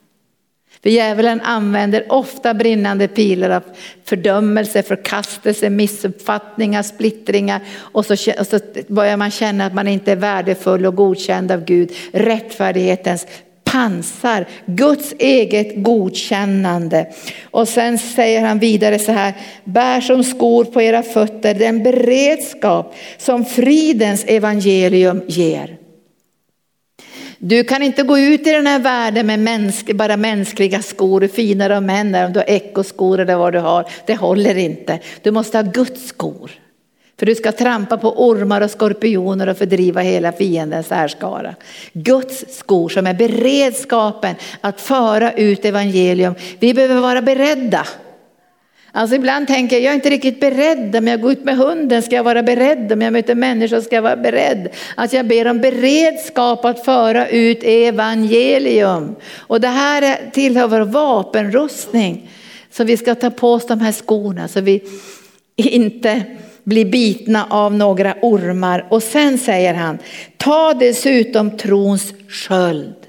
För 0.86 0.90
djävulen 0.90 1.40
använder 1.40 2.12
ofta 2.12 2.54
brinnande 2.54 3.08
pilar 3.08 3.50
av 3.50 3.62
fördömelse, 4.04 4.82
förkastelse, 4.82 5.70
missuppfattningar, 5.70 6.82
splittringar 6.82 7.60
och 7.78 8.06
så, 8.06 8.12
och 8.12 8.46
så 8.46 8.58
börjar 8.88 9.16
man 9.16 9.30
känna 9.30 9.66
att 9.66 9.74
man 9.74 9.88
inte 9.88 10.12
är 10.12 10.16
värdefull 10.16 10.86
och 10.86 10.94
godkänd 10.94 11.52
av 11.52 11.64
Gud. 11.64 11.92
Rättfärdighetens 12.12 13.26
pansar, 13.64 14.46
Guds 14.66 15.14
eget 15.18 15.84
godkännande. 15.84 17.06
Och 17.50 17.68
sen 17.68 17.98
säger 17.98 18.42
han 18.42 18.58
vidare 18.58 18.98
så 18.98 19.12
här, 19.12 19.34
bär 19.64 20.00
som 20.00 20.24
skor 20.24 20.64
på 20.64 20.82
era 20.82 21.02
fötter 21.02 21.54
den 21.54 21.82
beredskap 21.82 22.94
som 23.18 23.44
fridens 23.44 24.24
evangelium 24.24 25.22
ger. 25.26 25.85
Du 27.38 27.64
kan 27.64 27.82
inte 27.82 28.02
gå 28.02 28.18
ut 28.18 28.46
i 28.46 28.50
den 28.50 28.66
här 28.66 28.78
världen 28.78 29.26
med 29.26 29.38
mänsk, 29.38 29.94
bara 29.94 30.16
mänskliga 30.16 30.82
skor, 30.82 31.28
finare 31.28 31.76
och 31.76 31.82
män, 31.82 32.14
om 32.14 32.32
du 32.32 32.38
har 32.38 32.50
ekoskor 32.50 33.20
eller 33.20 33.36
vad 33.36 33.52
du 33.52 33.58
har. 33.58 33.86
Det 34.06 34.14
håller 34.14 34.56
inte. 34.56 34.98
Du 35.22 35.30
måste 35.30 35.58
ha 35.58 35.62
Guds 35.62 36.08
skor. 36.08 36.50
För 37.18 37.26
du 37.26 37.34
ska 37.34 37.52
trampa 37.52 37.98
på 37.98 38.28
ormar 38.28 38.60
och 38.60 38.70
skorpioner 38.70 39.48
och 39.48 39.58
fördriva 39.58 40.00
hela 40.00 40.32
fiendens 40.32 40.90
härskara. 40.90 41.54
Guds 41.92 42.58
skor 42.58 42.88
som 42.88 43.06
är 43.06 43.14
beredskapen 43.14 44.34
att 44.60 44.80
föra 44.80 45.32
ut 45.32 45.64
evangelium. 45.64 46.34
Vi 46.58 46.74
behöver 46.74 47.00
vara 47.00 47.22
beredda. 47.22 47.86
Alltså 48.96 49.16
ibland 49.16 49.46
tänker 49.46 49.76
jag, 49.76 49.82
jag 49.82 49.90
är 49.90 49.94
inte 49.94 50.10
riktigt 50.10 50.40
beredd. 50.40 50.96
Om 50.96 51.06
jag 51.06 51.20
går 51.20 51.32
ut 51.32 51.44
med 51.44 51.56
hunden 51.56 52.02
ska 52.02 52.16
jag 52.16 52.24
vara 52.24 52.42
beredd. 52.42 52.92
Om 52.92 53.02
jag 53.02 53.12
möter 53.12 53.34
människor 53.34 53.80
ska 53.80 53.94
jag 53.94 54.02
vara 54.02 54.16
beredd. 54.16 54.68
Alltså 54.94 55.16
jag 55.16 55.26
ber 55.26 55.46
om 55.46 55.60
beredskap 55.60 56.64
att 56.64 56.84
föra 56.84 57.28
ut 57.28 57.58
evangelium. 57.62 59.16
Och 59.36 59.60
det 59.60 59.68
här 59.68 60.30
tillhör 60.32 60.68
vår 60.68 60.80
vapenrustning. 60.80 62.30
Så 62.70 62.84
vi 62.84 62.96
ska 62.96 63.14
ta 63.14 63.30
på 63.30 63.52
oss 63.52 63.66
de 63.66 63.80
här 63.80 63.92
skorna 63.92 64.48
så 64.48 64.60
vi 64.60 64.82
inte 65.56 66.22
blir 66.64 66.84
bitna 66.84 67.46
av 67.50 67.74
några 67.74 68.14
ormar. 68.22 68.86
Och 68.90 69.02
sen 69.02 69.38
säger 69.38 69.74
han, 69.74 69.98
ta 70.36 70.74
dessutom 70.74 71.56
trons 71.56 72.12
sköld. 72.28 73.05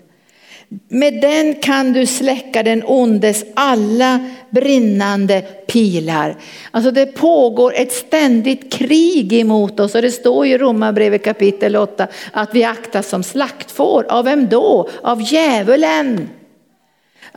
Med 0.88 1.22
den 1.22 1.56
kan 1.56 1.94
du 1.94 2.06
släcka 2.06 2.64
den 2.64 2.84
ondes 2.86 3.46
alla 3.54 4.20
brinnande 4.50 5.42
pilar. 5.68 6.36
Alltså 6.72 6.92
det 6.92 7.06
pågår 7.06 7.74
ett 7.76 7.92
ständigt 7.92 8.74
krig 8.74 9.34
emot 9.34 9.80
oss 9.80 9.96
och 9.96 10.02
det 10.02 10.12
står 10.12 10.46
i 10.46 10.58
Romarbrevet 10.58 11.24
kapitel 11.24 11.76
8 11.76 12.08
att 12.32 12.56
vi 12.56 12.64
aktas 12.64 13.10
som 13.10 13.24
slaktfår. 13.24 14.06
Av 14.10 14.26
vem 14.26 14.48
då? 14.48 14.90
Av 15.02 15.22
djävulen. 15.22 16.30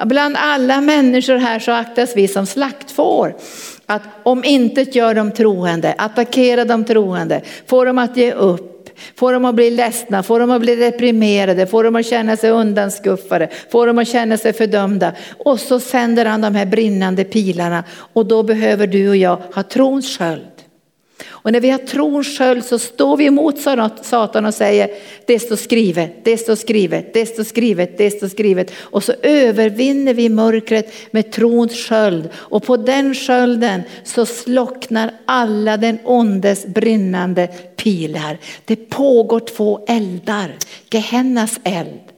Bland 0.05 0.37
alla 0.38 0.81
människor 0.81 1.37
här 1.37 1.59
så 1.59 1.73
aktas 1.73 2.16
vi 2.16 2.29
som 2.29 2.47
slaktfår. 2.47 3.37
Att 3.87 4.03
om 4.23 4.45
inte 4.45 4.83
gör 4.83 5.14
de 5.14 5.33
troende, 5.33 5.95
attackera 5.99 6.64
de 6.64 6.85
troende, 6.85 7.43
få 7.66 7.85
dem 7.85 7.99
att 7.99 8.16
ge 8.16 8.33
upp 8.33 8.69
Få 9.17 9.33
dem 9.33 9.45
att 9.45 9.55
bli 9.55 9.71
ledsna, 9.71 10.23
få 10.23 10.39
dem 10.39 10.51
att 10.51 10.61
bli 10.61 10.77
deprimerade, 10.77 11.67
få 11.67 11.83
dem 11.83 11.97
att 11.97 12.07
känna 12.07 12.37
sig 12.37 12.51
undanskuffade, 12.51 13.49
få 13.71 13.87
dem 13.87 13.99
att 13.99 14.09
känna 14.09 14.37
sig 14.37 14.53
fördömda. 14.53 15.13
Och 15.39 15.61
så 15.61 15.81
sänder 15.81 16.25
han 16.25 16.41
de 16.41 16.55
här 16.55 16.67
brinnande 16.67 17.25
pilarna 17.25 17.85
och 18.13 18.27
då 18.27 18.43
behöver 18.43 18.87
du 18.87 19.09
och 19.09 19.17
jag 19.17 19.39
ha 19.55 19.63
trons 19.63 20.19
sköld. 20.19 20.50
Och 21.28 21.52
när 21.52 21.61
vi 21.61 21.70
har 21.70 21.78
trons 21.78 22.38
sköld 22.38 22.64
så 22.64 22.78
står 22.78 23.16
vi 23.16 23.24
emot 23.24 23.56
Satan 24.02 24.46
och 24.46 24.54
säger 24.54 24.90
det 25.26 25.38
står 25.38 25.56
skrivet, 25.56 26.24
det 26.24 26.37
står 26.37 26.56
skrivet, 26.56 27.14
det 27.14 27.26
står 27.26 27.44
skrivet, 27.44 27.98
det 27.98 28.11
står 28.11 28.28
skrivet. 28.28 28.72
Och 28.80 29.04
så 29.04 29.12
övervinner 29.22 30.14
vi 30.14 30.28
mörkret 30.28 30.92
med 31.11 31.33
trons 31.33 31.72
sköld. 31.72 32.28
Och 32.35 32.62
på 32.62 32.76
den 32.76 33.14
skölden 33.14 33.83
så 34.04 34.26
slocknar 34.26 35.11
alla 35.24 35.76
den 35.76 35.98
ondes 36.04 36.66
brinnande 36.66 37.46
pilar. 37.76 38.38
Det 38.64 38.76
pågår 38.76 39.40
två 39.40 39.85
eldar, 39.88 40.56
Gehennas 40.90 41.61
eld 41.64 42.10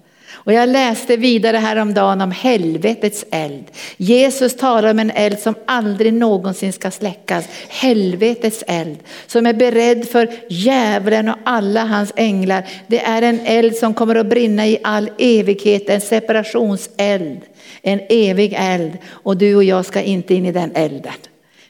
och 0.44 0.52
jag 0.52 0.68
läste 0.68 1.16
vidare 1.16 1.57
häromdagen 1.57 2.20
om 2.20 2.31
helvetets 2.31 3.24
eld. 3.31 3.64
Jesus 3.96 4.57
talar 4.57 4.90
om 4.90 4.98
en 4.98 5.11
eld 5.11 5.38
som 5.38 5.55
aldrig 5.66 6.12
någonsin 6.12 6.72
ska 6.72 6.90
släckas. 6.90 7.48
Helvetets 7.68 8.64
eld 8.66 8.98
som 9.26 9.46
är 9.46 9.52
beredd 9.52 10.09
för 10.09 10.33
djävulen 10.48 11.28
och 11.28 11.38
alla 11.44 11.85
hans 11.85 12.12
änglar. 12.16 12.68
Det 12.87 13.00
är 13.00 13.22
en 13.22 13.40
eld 13.40 13.76
som 13.76 13.94
kommer 13.94 14.14
att 14.14 14.26
brinna 14.26 14.66
i 14.66 14.78
all 14.83 15.11
evighet, 15.18 15.88
en 15.88 16.00
separationseld. 16.00 17.40
En 17.83 18.00
evig 18.09 18.55
eld 18.59 18.98
och 19.09 19.37
du 19.37 19.57
och 19.57 19.64
jag 19.64 19.87
ska 19.87 20.02
inte 20.02 20.35
in 20.35 20.46
i 20.46 20.52
den 20.52 20.72
elden. 20.74 21.12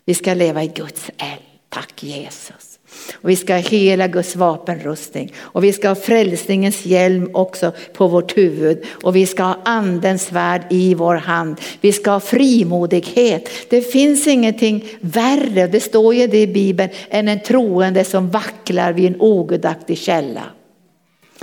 Vi 0.05 0.15
ska 0.15 0.35
leva 0.35 0.65
i 0.65 0.69
Guds 0.69 1.11
eld. 1.19 1.43
Tack 1.69 2.03
Jesus. 2.03 2.72
Och 3.13 3.31
vi 3.31 3.37
ska 3.37 3.53
ha 3.55 3.61
hela 3.61 4.07
Guds 4.07 4.37
vapenrustning 4.37 5.33
och 5.39 5.65
vi 5.65 5.73
ska 5.73 5.89
ha 5.89 5.95
frälsningens 5.95 6.87
hjälm 6.87 7.31
också 7.35 7.73
på 7.93 8.07
vårt 8.09 8.37
huvud 8.37 8.85
och 9.03 9.17
vi 9.17 9.27
ska 9.27 9.43
ha 9.43 9.59
andens 9.65 10.23
svärd 10.23 10.63
i 10.71 10.95
vår 10.95 11.15
hand. 11.15 11.61
Vi 11.81 11.93
ska 11.93 12.11
ha 12.11 12.21
frimodighet. 12.21 13.49
Det 13.69 13.81
finns 13.81 14.27
ingenting 14.27 14.85
värre, 15.01 15.67
det 15.67 15.81
står 15.81 16.15
ju 16.15 16.27
det 16.27 16.43
i 16.43 16.47
Bibeln, 16.47 16.91
än 17.11 17.29
en 17.29 17.41
troende 17.41 18.05
som 18.05 18.31
vacklar 18.31 18.93
vid 18.93 19.07
en 19.07 19.21
ogudaktig 19.21 19.99
källa. 19.99 20.43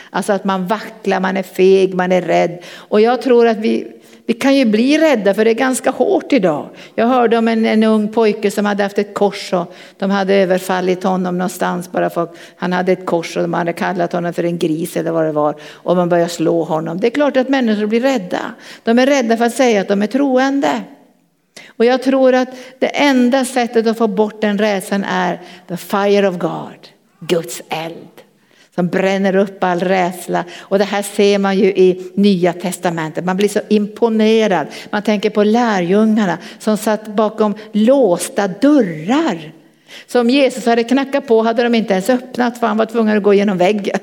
Alltså 0.09 0.33
att 0.33 0.43
man 0.43 0.67
vacklar, 0.67 1.19
man 1.19 1.37
är 1.37 1.43
feg, 1.43 1.93
man 1.93 2.11
är 2.11 2.21
rädd. 2.21 2.63
Och 2.75 3.01
jag 3.01 3.21
tror 3.21 3.47
att 3.47 3.57
vi, 3.57 3.87
vi 4.29 4.35
kan 4.35 4.55
ju 4.55 4.65
bli 4.65 4.97
rädda 4.97 5.33
för 5.33 5.45
det 5.45 5.51
är 5.51 5.55
ganska 5.55 5.91
hårt 5.91 6.33
idag. 6.33 6.69
Jag 6.95 7.07
hörde 7.07 7.37
om 7.37 7.47
en, 7.47 7.65
en 7.65 7.83
ung 7.83 8.07
pojke 8.07 8.51
som 8.51 8.65
hade 8.65 8.83
haft 8.83 8.97
ett 8.97 9.13
kors 9.13 9.53
och 9.53 9.73
de 9.97 10.11
hade 10.11 10.33
överfallit 10.33 11.03
honom 11.03 11.37
någonstans 11.37 11.91
bara 11.91 12.09
för 12.09 12.23
att 12.23 12.35
han 12.55 12.73
hade 12.73 12.91
ett 12.91 13.05
kors 13.05 13.37
och 13.37 13.41
de 13.41 13.53
hade 13.53 13.73
kallat 13.73 14.13
honom 14.13 14.33
för 14.33 14.43
en 14.43 14.57
gris 14.57 14.97
eller 14.97 15.11
vad 15.11 15.25
det 15.25 15.31
var 15.31 15.55
och 15.63 15.95
man 15.95 16.09
började 16.09 16.29
slå 16.29 16.63
honom. 16.63 16.99
Det 16.99 17.07
är 17.07 17.11
klart 17.11 17.37
att 17.37 17.49
människor 17.49 17.85
blir 17.85 18.01
rädda. 18.01 18.39
De 18.83 18.99
är 18.99 19.05
rädda 19.05 19.37
för 19.37 19.45
att 19.45 19.53
säga 19.55 19.81
att 19.81 19.87
de 19.87 20.01
är 20.01 20.07
troende. 20.07 20.81
Och 21.77 21.85
jag 21.85 22.03
tror 22.03 22.33
att 22.33 22.49
det 22.79 22.87
enda 22.87 23.45
sättet 23.45 23.87
att 23.87 23.97
få 23.97 24.07
bort 24.07 24.41
den 24.41 24.57
rädslan 24.57 25.03
är 25.03 25.41
the 25.67 25.77
fire 25.77 26.27
of 26.27 26.37
God, 26.37 26.87
Guds 27.19 27.61
eld 27.69 28.28
som 28.75 28.87
bränner 28.87 29.35
upp 29.35 29.63
all 29.63 29.79
rädsla. 29.79 30.43
Och 30.59 30.79
det 30.79 30.85
här 30.85 31.01
ser 31.01 31.39
man 31.39 31.57
ju 31.57 31.65
i 31.65 32.11
nya 32.13 32.53
testamentet. 32.53 33.25
Man 33.25 33.37
blir 33.37 33.49
så 33.49 33.59
imponerad. 33.67 34.67
Man 34.89 35.01
tänker 35.01 35.29
på 35.29 35.43
lärjungarna 35.43 36.37
som 36.59 36.77
satt 36.77 37.07
bakom 37.07 37.55
låsta 37.71 38.47
dörrar 38.47 39.51
Som 40.07 40.29
Jesus 40.29 40.65
hade 40.65 40.83
knackat 40.83 41.27
på 41.27 41.41
hade 41.41 41.63
de 41.63 41.75
inte 41.75 41.93
ens 41.93 42.09
öppnat 42.09 42.57
för 42.57 42.67
han 42.67 42.77
var 42.77 42.85
tvungen 42.85 43.17
att 43.17 43.23
gå 43.23 43.33
genom 43.33 43.57
väggen. 43.57 43.99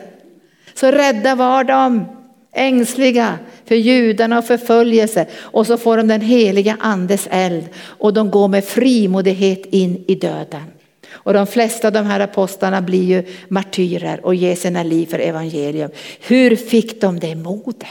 Så 0.75 0.91
rädda 0.91 1.35
var 1.35 1.64
de, 1.64 2.05
ängsliga 2.53 3.39
för 3.64 3.75
judarna 3.75 4.39
och 4.39 4.45
förföljelse. 4.45 5.27
Och 5.39 5.67
så 5.67 5.79
får 5.79 5.97
de 5.97 6.09
den 6.09 6.21
heliga 6.21 6.77
andes 6.81 7.29
eld 7.31 7.64
och 7.87 8.14
de 8.14 8.31
går 8.31 8.49
med 8.49 8.64
frimodighet 8.64 9.67
in 9.67 10.05
i 10.09 10.14
döden. 10.14 10.76
Och 11.11 11.33
de 11.33 11.47
flesta 11.47 11.87
av 11.87 11.93
de 11.93 12.07
här 12.07 12.21
apostlarna 12.21 12.83
blir 12.83 13.05
ju 13.05 13.25
martyrer 13.49 14.27
och 14.27 14.35
ger 14.35 14.57
sina 14.57 14.83
liv 14.83 15.07
för 15.07 15.19
evangelium. 15.19 15.91
Hur 16.21 16.57
fick 16.57 17.01
de 17.01 17.21
det 17.21 17.35
modet? 17.35 17.87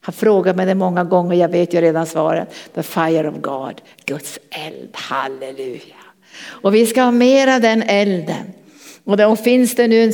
Han 0.00 0.12
frågar 0.12 0.54
mig 0.54 0.66
det 0.66 0.74
många 0.74 1.04
gånger, 1.04 1.36
jag 1.36 1.48
vet 1.48 1.74
ju 1.74 1.80
redan 1.80 2.06
svaret. 2.06 2.48
The 2.74 2.82
fire 2.82 3.28
of 3.28 3.34
God, 3.34 3.80
Guds 4.04 4.38
eld, 4.50 4.90
halleluja. 4.92 5.94
Och 6.44 6.74
vi 6.74 6.86
ska 6.86 7.02
ha 7.02 7.10
mer 7.10 7.48
av 7.54 7.60
den 7.60 7.82
elden. 7.82 8.52
Och 9.04 9.16
då 9.16 9.36
finns 9.36 9.74
det 9.74 9.88
nu 9.88 10.02
en 10.02 10.12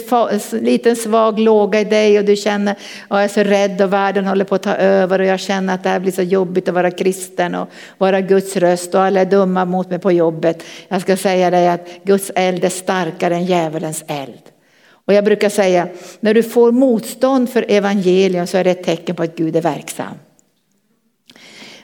liten 0.65 0.97
svag 0.97 1.39
låga 1.39 1.81
i 1.81 1.85
dig 1.85 2.19
och 2.19 2.25
du 2.25 2.37
känner 2.37 2.73
att 2.73 2.79
jag 3.11 3.25
är 3.25 3.29
så 3.29 3.43
rädd 3.43 3.83
och 3.83 3.93
världen 3.93 4.27
håller 4.27 4.45
på 4.45 4.55
att 4.55 4.63
ta 4.63 4.75
över 4.75 5.19
och 5.19 5.27
jag 5.27 5.41
känner 5.41 5.75
att 5.75 5.83
det 5.83 5.89
här 5.89 6.01
blir 6.01 6.13
så 6.13 6.23
jobbigt 6.23 6.69
att 6.69 6.75
vara 6.75 6.91
kristen 6.91 7.55
och 7.55 7.69
vara 7.99 8.21
Guds 8.21 8.57
röst 8.57 8.95
och 8.95 9.01
alla 9.01 9.21
är 9.21 9.25
dumma 9.25 9.65
mot 9.65 9.91
mig 9.91 9.99
på 9.99 10.13
jobbet. 10.13 10.63
Jag 10.89 11.01
ska 11.01 11.17
säga 11.17 11.51
dig 11.51 11.69
att 11.69 11.89
Guds 12.05 12.31
eld 12.35 12.65
är 12.65 12.69
starkare 12.69 13.35
än 13.35 13.45
djävulens 13.45 14.05
eld. 14.07 14.43
Och 14.91 15.15
jag 15.15 15.25
brukar 15.25 15.49
säga, 15.49 15.89
när 16.21 16.35
du 16.35 16.43
får 16.43 16.73
motstånd 16.73 17.51
för 17.51 17.65
evangelium 17.69 18.47
så 18.47 18.59
är 18.59 18.65
det 18.65 18.71
ett 18.71 18.85
tecken 18.85 19.17
på 19.17 19.23
att 19.23 19.37
Gud 19.37 19.57
är 19.57 19.63
verksam. 19.63 20.15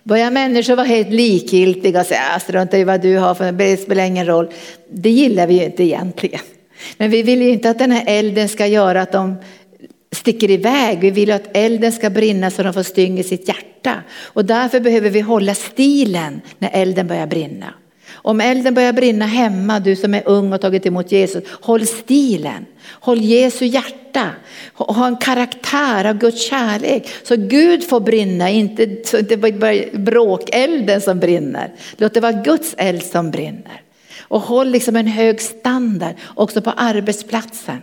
Börjar 0.03 0.31
människor 0.31 0.77
vara 0.77 0.87
helt 0.87 1.11
likgiltiga 1.11 2.01
och 2.01 2.07
säga, 2.07 2.41
strunta 2.41 2.79
i 2.79 2.85
vad 2.85 3.01
du 3.01 3.17
har, 3.17 3.35
för 3.35 3.53
det 3.53 3.77
spelar 3.77 4.05
ingen 4.05 4.27
roll. 4.27 4.49
Det 4.91 5.11
gillar 5.11 5.47
vi 5.47 5.55
ju 5.55 5.65
inte 5.65 5.83
egentligen. 5.83 6.41
Men 6.97 7.11
vi 7.11 7.23
vill 7.23 7.43
ju 7.43 7.51
inte 7.51 7.71
att 7.71 7.79
den 7.79 7.91
här 7.91 8.05
elden 8.07 8.49
ska 8.49 8.67
göra 8.67 9.03
att 9.03 9.13
de 9.13 9.37
sticker 10.13 10.51
iväg. 10.51 11.01
Vi 11.01 11.11
vill 11.11 11.31
att 11.31 11.57
elden 11.57 11.93
ska 11.93 12.11
brinna 12.11 12.51
så 12.51 12.63
de 12.63 12.75
får 12.75 12.83
styng 12.83 13.19
i 13.19 13.25
sitt 13.25 13.49
hjärta. 13.49 14.03
Och 14.23 14.45
därför 14.45 14.81
behöver 14.81 15.11
vi 15.11 15.21
hålla 15.21 15.55
stilen 15.55 16.41
när 16.59 16.71
elden 16.73 17.07
börjar 17.07 17.27
brinna. 17.27 17.75
Om 18.13 18.41
elden 18.41 18.75
börjar 18.75 18.93
brinna 18.93 19.27
hemma, 19.27 19.81
du 19.81 19.97
som 19.97 20.15
är 20.15 20.23
ung 20.29 20.53
och 20.53 20.61
tagit 20.61 20.87
emot 20.87 21.13
Jesus, 21.13 21.45
håll 21.61 21.87
stilen. 21.87 22.67
Håll 22.91 23.21
Jesu 23.21 23.67
hjärta. 23.67 24.31
Ha 24.75 25.07
en 25.07 25.17
karaktär 25.17 26.05
av 26.05 26.19
Guds 26.19 26.49
kärlek. 26.49 27.09
Så 27.23 27.37
Gud 27.37 27.89
får 27.89 28.01
brinna, 28.01 28.51
inte 28.51 28.97
så 29.05 29.21
det 29.21 29.37
bråkelden 29.93 31.01
som 31.01 31.21
brinner. 31.21 31.73
Låt 31.97 32.15
det 32.15 32.21
vara 32.21 32.33
Guds 32.33 32.75
eld 32.79 33.03
som 33.03 33.31
brinner. 33.31 33.81
Och 34.21 34.41
håll 34.41 34.71
liksom 34.71 34.97
en 34.97 35.07
hög 35.07 35.41
standard 35.41 36.15
också 36.35 36.63
på 36.63 36.71
arbetsplatsen. 36.71 37.79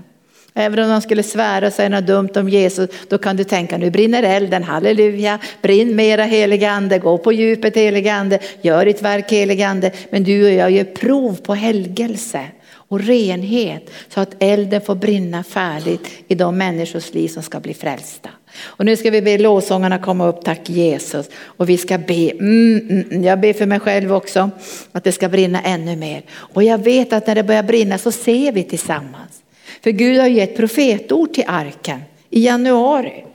Även 0.54 0.80
om 0.80 0.90
de 0.90 1.02
skulle 1.02 1.24
svära 1.24 1.68
och 1.68 1.74
säga 1.74 1.90
något 1.90 2.08
dumt 2.08 2.30
om 2.36 2.50
Jesus, 2.50 2.90
då 3.08 3.18
kan 3.18 3.36
du 3.36 3.44
tänka 3.44 3.78
nu 3.78 3.92
brinner 3.92 4.24
elden, 4.24 4.64
halleluja, 4.64 5.40
brinn 5.62 5.96
mera 5.96 6.24
heliga 6.24 6.72
ande, 6.72 7.00
gå 7.00 7.18
på 7.18 7.34
djupet 7.34 7.76
heliga 7.76 8.14
ande, 8.14 8.40
gör 8.62 8.86
ditt 8.86 9.02
verk 9.02 9.32
heliga 9.32 9.68
ande. 9.68 9.92
Men 10.10 10.24
du 10.24 10.46
och 10.46 10.52
jag 10.52 10.72
gör 10.72 10.84
prov 10.84 11.36
på 11.36 11.54
helgelse 11.54 12.46
och 12.74 13.00
renhet 13.00 13.90
så 14.10 14.22
att 14.22 14.36
elden 14.40 14.82
får 14.82 14.96
brinna 14.96 15.44
färdigt 15.44 16.08
i 16.28 16.36
de 16.36 16.58
människors 16.58 17.14
liv 17.14 17.28
som 17.28 17.44
ska 17.44 17.60
bli 17.60 17.74
frälsta. 17.74 18.30
Och 18.64 18.86
nu 18.86 18.98
ska 18.98 19.12
vi 19.12 19.22
be 19.22 19.38
lovsångarna 19.38 19.98
komma 19.98 20.28
upp, 20.28 20.44
tack 20.44 20.70
Jesus. 20.70 21.30
Och 21.44 21.70
vi 21.70 21.78
ska 21.78 21.98
be, 21.98 22.32
mm, 22.32 22.80
mm, 22.90 23.04
mm, 23.12 23.24
jag 23.24 23.40
ber 23.40 23.54
för 23.54 23.66
mig 23.66 23.80
själv 23.80 24.14
också, 24.14 24.50
att 24.92 25.04
det 25.04 25.12
ska 25.12 25.30
brinna 25.30 25.62
ännu 25.62 25.96
mer. 25.96 26.24
Och 26.32 26.64
jag 26.64 26.78
vet 26.78 27.14
att 27.14 27.28
när 27.28 27.36
det 27.36 27.44
börjar 27.44 27.64
brinna 27.64 27.98
så 27.98 28.12
ser 28.12 28.52
vi 28.52 28.64
tillsammans. 28.64 29.44
För 29.84 29.92
Gud 29.92 30.20
har 30.20 30.28
gett 30.28 30.58
profetord 30.58 31.34
till 31.34 31.44
arken 31.48 32.00
i 32.30 32.46
januari. 32.46 33.26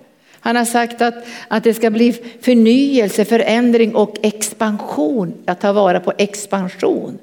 Han 0.41 0.57
har 0.57 0.65
sagt 0.65 1.03
att, 1.03 1.27
att 1.49 1.65
det 1.65 1.75
ska 1.75 1.91
bli 1.91 2.13
förnyelse, 2.41 3.25
förändring 3.25 3.95
och 3.95 4.17
expansion. 4.23 5.35
Att 5.45 5.61
ta 5.61 5.73
vara 5.73 6.01
på 6.01 6.13
expansion. 6.19 7.19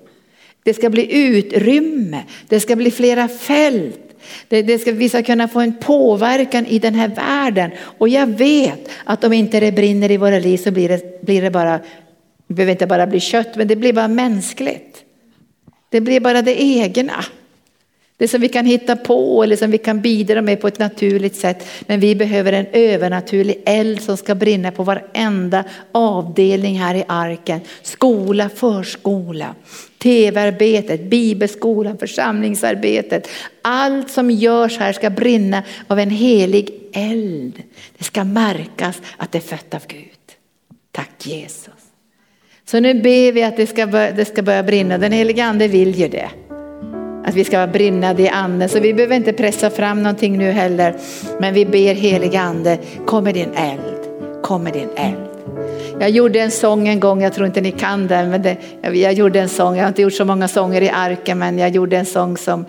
Det 0.64 0.74
ska 0.74 0.90
bli 0.90 1.28
utrymme, 1.28 2.24
det 2.48 2.60
ska 2.60 2.76
bli 2.76 2.92
flera 2.92 3.28
fält. 3.28 4.13
Det, 4.48 4.62
det 4.62 4.80
ska, 4.80 4.92
vi 4.92 5.10
ska 5.10 5.24
kunna 5.24 5.48
få 5.48 5.60
en 5.60 5.78
påverkan 5.78 6.66
i 6.66 6.80
den 6.80 6.96
här 6.96 7.08
världen. 7.08 7.72
Och 7.98 8.10
jag 8.10 8.28
vet 8.28 8.90
att 9.04 9.24
om 9.24 9.34
inte 9.34 9.60
det 9.60 9.72
brinner 9.72 10.12
i 10.12 10.18
våra 10.18 10.40
liv 10.40 10.58
så 10.58 10.72
blir 10.72 10.90
det, 10.90 11.22
blir 11.22 11.42
det 11.42 11.52
bara, 11.52 11.80
det 12.48 12.54
behöver 12.54 12.72
inte 12.72 12.88
bara 12.88 13.08
bli 13.08 13.20
kött, 13.20 13.56
men 13.56 13.68
det 13.68 13.76
blir 13.76 13.94
bara 13.94 14.08
mänskligt. 14.08 15.04
Det 15.90 16.02
blir 16.02 16.20
bara 16.20 16.42
det 16.42 16.62
egna. 16.62 17.26
Det 18.18 18.28
som 18.28 18.42
vi 18.42 18.50
kan 18.50 18.66
hitta 18.66 18.96
på 18.96 19.44
eller 19.44 19.56
som 19.56 19.72
vi 19.72 19.78
kan 19.78 20.02
bidra 20.02 20.42
med 20.42 20.62
på 20.62 20.68
ett 20.68 20.80
naturligt 20.80 21.36
sätt. 21.36 21.68
Men 21.82 22.00
vi 22.00 22.16
behöver 22.16 22.54
en 22.54 22.66
övernaturlig 22.72 23.64
eld 23.66 24.02
som 24.02 24.18
ska 24.18 24.36
brinna 24.36 24.72
på 24.72 24.84
varenda 24.84 25.64
avdelning 25.92 26.80
här 26.80 26.96
i 26.96 27.04
arken. 27.08 27.62
Skola, 27.82 28.50
förskola, 28.50 29.56
tv-arbetet, 29.98 31.04
bibelskolan, 31.04 31.98
församlingsarbetet. 31.98 33.28
Allt 33.62 34.12
som 34.12 34.32
görs 34.32 34.78
här 34.78 34.94
ska 34.94 35.10
brinna 35.10 35.64
av 35.88 36.00
en 36.00 36.10
helig 36.10 36.70
eld. 36.94 37.64
Det 37.98 38.04
ska 38.04 38.24
märkas 38.24 39.02
att 39.18 39.32
det 39.32 39.38
är 39.38 39.58
fött 39.58 39.74
av 39.74 39.82
Gud. 39.88 40.10
Tack 40.92 41.26
Jesus. 41.26 41.74
Så 42.66 42.80
nu 42.80 42.94
ber 42.94 43.32
vi 43.32 43.44
att 43.44 43.58
det 43.58 43.68
ska, 43.68 43.88
börja, 43.88 44.12
det 44.12 44.26
ska 44.26 44.42
börja 44.42 44.64
brinna. 44.64 44.98
Den 44.98 45.12
helige 45.12 45.46
ande 45.46 45.68
vill 45.68 46.00
ju 46.00 46.08
det. 46.08 46.30
Att 47.26 47.36
vi 47.36 47.44
ska 47.44 47.58
vara 47.58 47.68
brinnade 47.68 48.24
i 48.24 48.30
anden. 48.30 48.70
Så 48.70 48.80
vi 48.80 48.94
behöver 48.94 49.16
inte 49.16 49.34
pressa 49.34 49.70
fram 49.70 50.04
någonting 50.04 50.38
nu 50.38 50.52
heller. 50.52 50.96
Men 51.40 51.54
vi 51.54 51.66
ber 51.66 51.94
heliga 51.94 52.42
ande, 52.42 52.78
kom 53.06 53.24
med 53.24 53.34
din 53.34 53.54
eld. 53.54 54.42
Kom 54.44 54.64
med 54.64 54.74
din 54.74 54.90
eld. 54.96 55.34
Jag 56.00 56.10
gjorde 56.10 56.40
en 56.40 56.52
sång 56.52 56.88
en 56.88 57.00
gång, 57.00 57.22
jag 57.22 57.34
tror 57.34 57.48
inte 57.48 57.62
ni 57.62 57.72
kan 57.72 58.08
den, 58.08 58.30
men 58.30 58.42
det, 58.42 58.58
jag 58.82 59.14
gjorde 59.14 59.40
en 59.40 59.50
sång, 59.50 59.76
jag 59.76 59.84
har 59.84 59.88
inte 59.88 60.02
gjort 60.02 60.14
så 60.14 60.26
många 60.26 60.48
sånger 60.48 60.82
i 60.82 60.90
arken, 60.90 61.40
men 61.40 61.58
jag 61.58 61.70
gjorde 61.70 61.98
en 61.98 62.06
sång 62.06 62.38
som, 62.38 62.66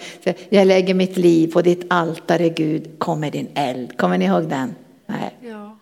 jag 0.48 0.66
lägger 0.66 0.94
mitt 0.94 1.16
liv 1.16 1.52
på 1.52 1.62
ditt 1.62 1.86
altare 1.90 2.48
Gud, 2.48 2.98
kom 2.98 3.20
med 3.20 3.32
din 3.32 3.48
eld. 3.54 3.98
Kommer 3.98 4.18
ni 4.18 4.24
ihåg 4.24 4.48
den? 4.48 4.74
Nej. 5.06 5.36
Ja, 5.40 5.78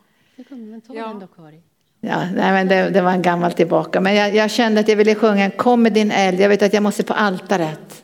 men 0.48 0.80
ta 0.80 0.94
ja. 0.94 1.06
den 1.06 1.18
då 1.18 1.26
Kari. 1.26 1.60
Ja, 2.00 2.18
nej, 2.36 2.52
men 2.52 2.68
det, 2.68 2.90
det, 2.90 3.00
var 3.00 3.10
en 3.10 3.22
gammal 3.22 3.52
tillbaka, 3.52 4.00
men 4.00 4.14
jag, 4.14 4.34
jag 4.34 4.50
kände 4.50 4.80
att 4.80 4.88
jag 4.88 4.96
ville 4.96 5.14
sjunga 5.14 5.50
Kom 5.50 5.82
med 5.82 5.92
din 5.92 6.10
eld, 6.10 6.40
jag 6.40 6.48
vet 6.48 6.62
att 6.62 6.72
jag 6.72 6.82
måste 6.82 7.02
på 7.02 7.14
altaret 7.14 8.01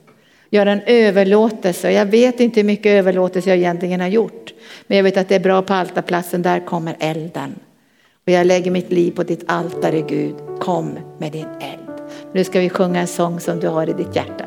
göra 0.50 0.72
en 0.72 0.82
överlåtelse. 0.86 1.92
Jag 1.92 2.06
vet 2.06 2.40
inte 2.40 2.60
hur 2.60 2.66
mycket 2.66 2.90
överlåtelse 2.90 3.48
jag 3.48 3.58
egentligen 3.58 4.00
har 4.00 4.08
gjort. 4.08 4.54
Men 4.86 4.96
jag 4.96 5.04
vet 5.04 5.16
att 5.16 5.28
det 5.28 5.34
är 5.34 5.40
bra 5.40 5.62
på 5.62 5.74
altarplatsen, 5.74 6.42
där 6.42 6.66
kommer 6.66 6.96
elden. 7.00 7.54
Och 8.26 8.32
jag 8.32 8.46
lägger 8.46 8.70
mitt 8.70 8.92
liv 8.92 9.10
på 9.10 9.22
ditt 9.22 9.44
altare 9.46 10.00
Gud, 10.00 10.34
kom 10.60 10.98
med 11.18 11.32
din 11.32 11.46
eld. 11.60 12.02
Nu 12.32 12.44
ska 12.44 12.60
vi 12.60 12.68
sjunga 12.68 13.00
en 13.00 13.06
sång 13.06 13.40
som 13.40 13.60
du 13.60 13.68
har 13.68 13.90
i 13.90 13.92
ditt 13.92 14.16
hjärta. 14.16 14.44